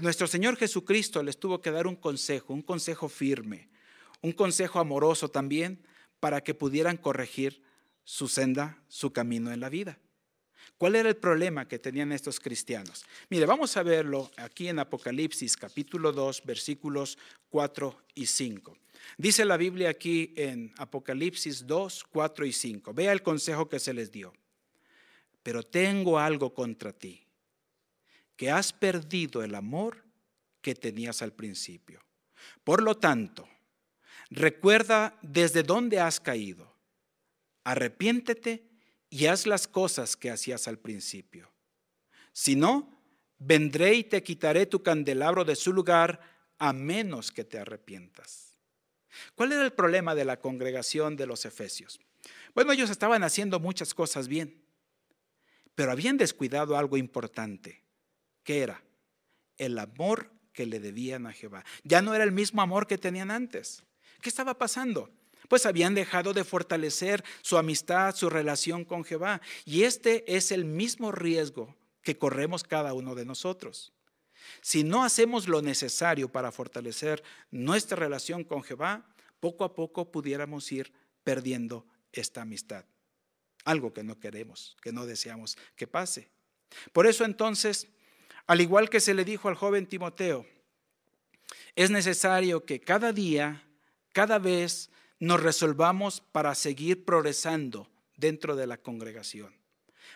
nuestro 0.00 0.26
Señor 0.26 0.56
Jesucristo 0.56 1.22
les 1.22 1.38
tuvo 1.38 1.60
que 1.60 1.70
dar 1.70 1.86
un 1.86 1.96
consejo, 1.96 2.52
un 2.52 2.62
consejo 2.62 3.08
firme, 3.08 3.68
un 4.22 4.32
consejo 4.32 4.78
amoroso 4.78 5.28
también 5.28 5.82
para 6.20 6.42
que 6.42 6.54
pudieran 6.54 6.96
corregir 6.96 7.62
su 8.04 8.28
senda, 8.28 8.82
su 8.88 9.12
camino 9.12 9.52
en 9.52 9.60
la 9.60 9.68
vida. 9.68 9.98
¿Cuál 10.78 10.96
era 10.96 11.08
el 11.08 11.16
problema 11.16 11.68
que 11.68 11.78
tenían 11.78 12.12
estos 12.12 12.40
cristianos? 12.40 13.04
Mire, 13.28 13.46
vamos 13.46 13.76
a 13.76 13.82
verlo 13.82 14.30
aquí 14.36 14.68
en 14.68 14.78
Apocalipsis 14.78 15.56
capítulo 15.56 16.12
2 16.12 16.42
versículos 16.44 17.18
4 17.50 18.02
y 18.14 18.26
5. 18.26 18.76
Dice 19.18 19.44
la 19.44 19.56
Biblia 19.56 19.90
aquí 19.90 20.32
en 20.36 20.72
Apocalipsis 20.78 21.66
2, 21.66 22.04
4 22.10 22.46
y 22.46 22.52
5. 22.52 22.94
Vea 22.94 23.12
el 23.12 23.22
consejo 23.22 23.68
que 23.68 23.78
se 23.78 23.92
les 23.92 24.10
dio. 24.10 24.32
Pero 25.42 25.62
tengo 25.62 26.18
algo 26.18 26.54
contra 26.54 26.92
ti, 26.92 27.26
que 28.40 28.50
has 28.50 28.72
perdido 28.72 29.42
el 29.42 29.54
amor 29.54 30.02
que 30.62 30.74
tenías 30.74 31.20
al 31.20 31.34
principio. 31.34 32.02
Por 32.64 32.82
lo 32.82 32.96
tanto, 32.96 33.46
recuerda 34.30 35.18
desde 35.20 35.62
dónde 35.62 36.00
has 36.00 36.20
caído. 36.20 36.74
Arrepiéntete 37.64 38.66
y 39.10 39.26
haz 39.26 39.46
las 39.46 39.68
cosas 39.68 40.16
que 40.16 40.30
hacías 40.30 40.68
al 40.68 40.78
principio. 40.78 41.52
Si 42.32 42.56
no, 42.56 42.98
vendré 43.38 43.92
y 43.96 44.04
te 44.04 44.22
quitaré 44.22 44.64
tu 44.64 44.82
candelabro 44.82 45.44
de 45.44 45.54
su 45.54 45.74
lugar 45.74 46.18
a 46.58 46.72
menos 46.72 47.32
que 47.32 47.44
te 47.44 47.58
arrepientas. 47.58 48.56
¿Cuál 49.34 49.52
era 49.52 49.66
el 49.66 49.74
problema 49.74 50.14
de 50.14 50.24
la 50.24 50.40
congregación 50.40 51.14
de 51.14 51.26
los 51.26 51.44
Efesios? 51.44 52.00
Bueno, 52.54 52.72
ellos 52.72 52.88
estaban 52.88 53.22
haciendo 53.22 53.60
muchas 53.60 53.92
cosas 53.92 54.28
bien, 54.28 54.64
pero 55.74 55.92
habían 55.92 56.16
descuidado 56.16 56.78
algo 56.78 56.96
importante, 56.96 57.79
era 58.58 58.82
el 59.56 59.78
amor 59.78 60.30
que 60.52 60.66
le 60.66 60.80
debían 60.80 61.26
a 61.26 61.32
Jehová. 61.32 61.64
Ya 61.84 62.02
no 62.02 62.14
era 62.14 62.24
el 62.24 62.32
mismo 62.32 62.62
amor 62.62 62.86
que 62.86 62.98
tenían 62.98 63.30
antes. 63.30 63.82
¿Qué 64.20 64.28
estaba 64.28 64.58
pasando? 64.58 65.10
pues 65.50 65.66
habían 65.66 65.96
dejado 65.96 66.32
de 66.32 66.44
fortalecer 66.44 67.24
su 67.42 67.58
amistad, 67.58 68.14
su 68.14 68.30
relación 68.30 68.84
con 68.84 69.04
Jehová. 69.04 69.40
Y 69.64 69.82
este 69.82 70.36
es 70.36 70.52
el 70.52 70.64
mismo 70.64 71.10
riesgo 71.10 71.74
que 72.02 72.16
corremos 72.16 72.62
cada 72.62 72.94
uno 72.94 73.16
de 73.16 73.24
nosotros. 73.24 73.92
Si 74.60 74.84
no 74.84 75.02
hacemos 75.02 75.48
lo 75.48 75.60
necesario 75.60 76.30
para 76.30 76.52
fortalecer 76.52 77.24
nuestra 77.50 77.96
relación 77.96 78.44
con 78.44 78.62
Jehová, 78.62 79.12
poco 79.40 79.64
a 79.64 79.74
poco 79.74 80.12
pudiéramos 80.12 80.70
ir 80.70 80.92
perdiendo 81.24 81.84
esta 82.12 82.42
amistad. 82.42 82.84
Algo 83.64 83.92
que 83.92 84.04
no 84.04 84.20
queremos, 84.20 84.76
que 84.80 84.92
no 84.92 85.04
deseamos 85.04 85.58
que 85.74 85.88
pase. 85.88 86.30
Por 86.92 87.08
eso 87.08 87.24
entonces, 87.24 87.88
al 88.50 88.60
igual 88.60 88.90
que 88.90 88.98
se 88.98 89.14
le 89.14 89.24
dijo 89.24 89.48
al 89.48 89.54
joven 89.54 89.86
Timoteo, 89.86 90.44
es 91.76 91.88
necesario 91.88 92.64
que 92.64 92.80
cada 92.80 93.12
día, 93.12 93.62
cada 94.12 94.40
vez 94.40 94.90
nos 95.20 95.40
resolvamos 95.40 96.20
para 96.20 96.56
seguir 96.56 97.04
progresando 97.04 97.88
dentro 98.16 98.56
de 98.56 98.66
la 98.66 98.76
congregación, 98.76 99.54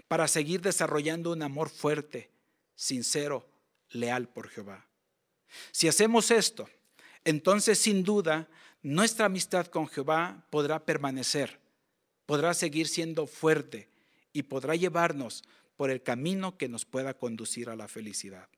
para 0.09 0.27
seguir 0.27 0.63
desarrollando 0.63 1.31
un 1.31 1.43
amor 1.45 1.71
fuerte, 1.71 2.29
sincero, 2.75 3.49
leal 3.91 4.27
por 4.27 4.49
Jehová. 4.49 4.85
Si 5.71 5.87
hacemos 5.87 6.33
esto, 6.33 6.69
entonces 7.25 7.79
sin 7.79 8.03
duda 8.03 8.49
nuestra 8.83 9.27
amistad 9.27 9.69
con 9.69 9.87
Jehová 9.87 10.45
podrá 10.51 10.85
permanecer, 10.85 11.61
podrá 12.27 12.53
seguir 12.53 12.89
siendo 12.89 13.29
fuerte 13.29 13.89
y 14.33 14.43
podrá 14.43 14.75
llevarnos 14.75 15.45
por 15.77 15.91
el 15.91 16.03
camino 16.03 16.57
que 16.57 16.69
nos 16.69 16.85
pueda 16.85 17.15
conducir 17.15 17.69
a 17.69 17.77
la 17.77 17.89
felicidad. 17.89 18.49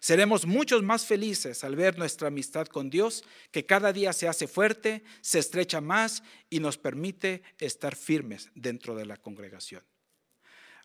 Seremos 0.00 0.46
muchos 0.46 0.82
más 0.82 1.06
felices 1.06 1.64
al 1.64 1.76
ver 1.76 1.98
nuestra 1.98 2.28
amistad 2.28 2.66
con 2.66 2.90
Dios, 2.90 3.24
que 3.50 3.66
cada 3.66 3.92
día 3.92 4.12
se 4.12 4.28
hace 4.28 4.46
fuerte, 4.46 5.02
se 5.20 5.38
estrecha 5.38 5.80
más 5.80 6.22
y 6.50 6.60
nos 6.60 6.78
permite 6.78 7.42
estar 7.58 7.96
firmes 7.96 8.50
dentro 8.54 8.94
de 8.94 9.06
la 9.06 9.16
congregación. 9.16 9.82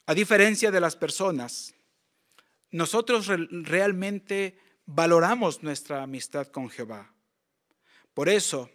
A 0.05 0.13
diferencia 0.13 0.71
de 0.71 0.79
las 0.79 0.95
personas, 0.95 1.75
nosotros 2.71 3.27
realmente 3.27 4.57
valoramos 4.85 5.63
nuestra 5.63 6.03
amistad 6.03 6.47
con 6.47 6.69
Jehová. 6.69 7.13
Por 8.13 8.29
eso, 8.29 8.69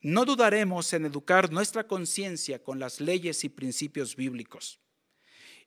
no 0.00 0.24
dudaremos 0.24 0.92
en 0.94 1.04
educar 1.04 1.52
nuestra 1.52 1.86
conciencia 1.86 2.62
con 2.62 2.78
las 2.78 3.00
leyes 3.00 3.44
y 3.44 3.48
principios 3.48 4.16
bíblicos. 4.16 4.80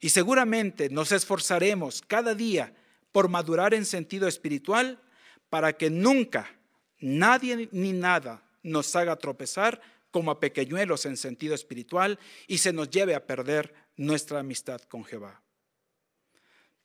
Y 0.03 0.09
seguramente 0.09 0.89
nos 0.89 1.13
esforzaremos 1.13 2.01
cada 2.05 2.35
día 2.35 2.75
por 3.13 3.29
madurar 3.29 3.73
en 3.73 3.85
sentido 3.85 4.27
espiritual 4.27 5.01
para 5.49 5.77
que 5.77 5.89
nunca 5.89 6.59
nadie 6.99 7.69
ni 7.71 7.93
nada 7.93 8.43
nos 8.63 8.93
haga 8.97 9.15
tropezar 9.15 9.79
como 10.11 10.29
a 10.29 10.41
pequeñuelos 10.41 11.05
en 11.05 11.15
sentido 11.15 11.55
espiritual 11.55 12.19
y 12.47 12.57
se 12.57 12.73
nos 12.73 12.89
lleve 12.89 13.15
a 13.15 13.25
perder 13.25 13.73
nuestra 13.95 14.41
amistad 14.41 14.81
con 14.81 15.05
Jehová. 15.05 15.41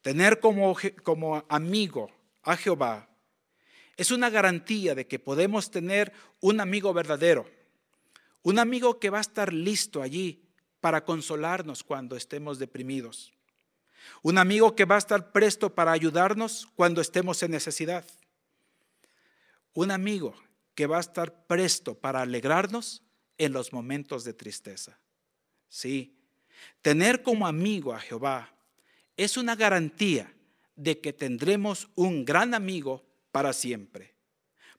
Tener 0.01 0.39
como, 0.39 0.77
como 1.03 1.45
amigo 1.49 2.13
a 2.45 2.57
Jehová 2.57 3.09
es 3.97 4.13
una 4.13 4.31
garantía 4.31 4.95
de 4.95 5.09
que 5.09 5.19
podemos 5.19 5.73
tener 5.73 6.13
un 6.39 6.61
amigo 6.61 6.95
verdadero, 6.95 7.51
un 8.43 8.61
amigo 8.61 9.01
que 9.01 9.11
va 9.11 9.19
a 9.19 9.23
estar 9.23 9.53
listo 9.53 10.03
allí 10.03 10.48
para 10.81 11.05
consolarnos 11.05 11.83
cuando 11.83 12.17
estemos 12.17 12.59
deprimidos 12.59 13.33
un 14.23 14.39
amigo 14.39 14.75
que 14.75 14.85
va 14.85 14.97
a 14.97 14.99
estar 14.99 15.33
presto 15.33 15.75
para 15.75 15.93
ayudarnos 15.93 16.69
cuando 16.75 17.01
estemos 17.01 17.43
en 17.43 17.51
necesidad. 17.51 18.05
Un 19.75 19.91
amigo 19.91 20.35
que 20.75 20.87
va 20.87 20.99
a 20.99 21.01
estar 21.01 21.47
presto 21.47 21.95
para 21.95 22.23
alegrarnos 22.23 23.03
en 23.37 23.53
los 23.53 23.73
momentos 23.73 24.25
de 24.25 24.35
tristeza. 24.35 24.99
Sí, 25.69 26.17
tener 26.83 27.23
como 27.23 27.47
amigo 27.47 27.93
a 27.93 28.01
Jehová 28.01 28.55
es 29.17 29.37
una 29.37 29.55
garantía 29.55 30.33
de 30.75 31.01
que 31.01 31.13
tendremos 31.13 31.89
un 31.95 32.25
gran 32.25 32.55
amigo 32.55 33.05
para 33.33 33.53
siempre. 33.53 34.15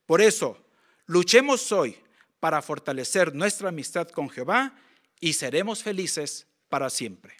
Por 0.06 0.20
eso, 0.20 0.58
luchemos 1.06 1.70
hoy 1.72 1.96
para 2.40 2.62
fortalecer 2.62 3.34
nuestra 3.34 3.68
amistad 3.68 4.08
con 4.08 4.28
Jehová 4.28 4.74
y 5.20 5.34
seremos 5.34 5.82
felices 5.82 6.48
para 6.68 6.90
siempre. 6.90 7.39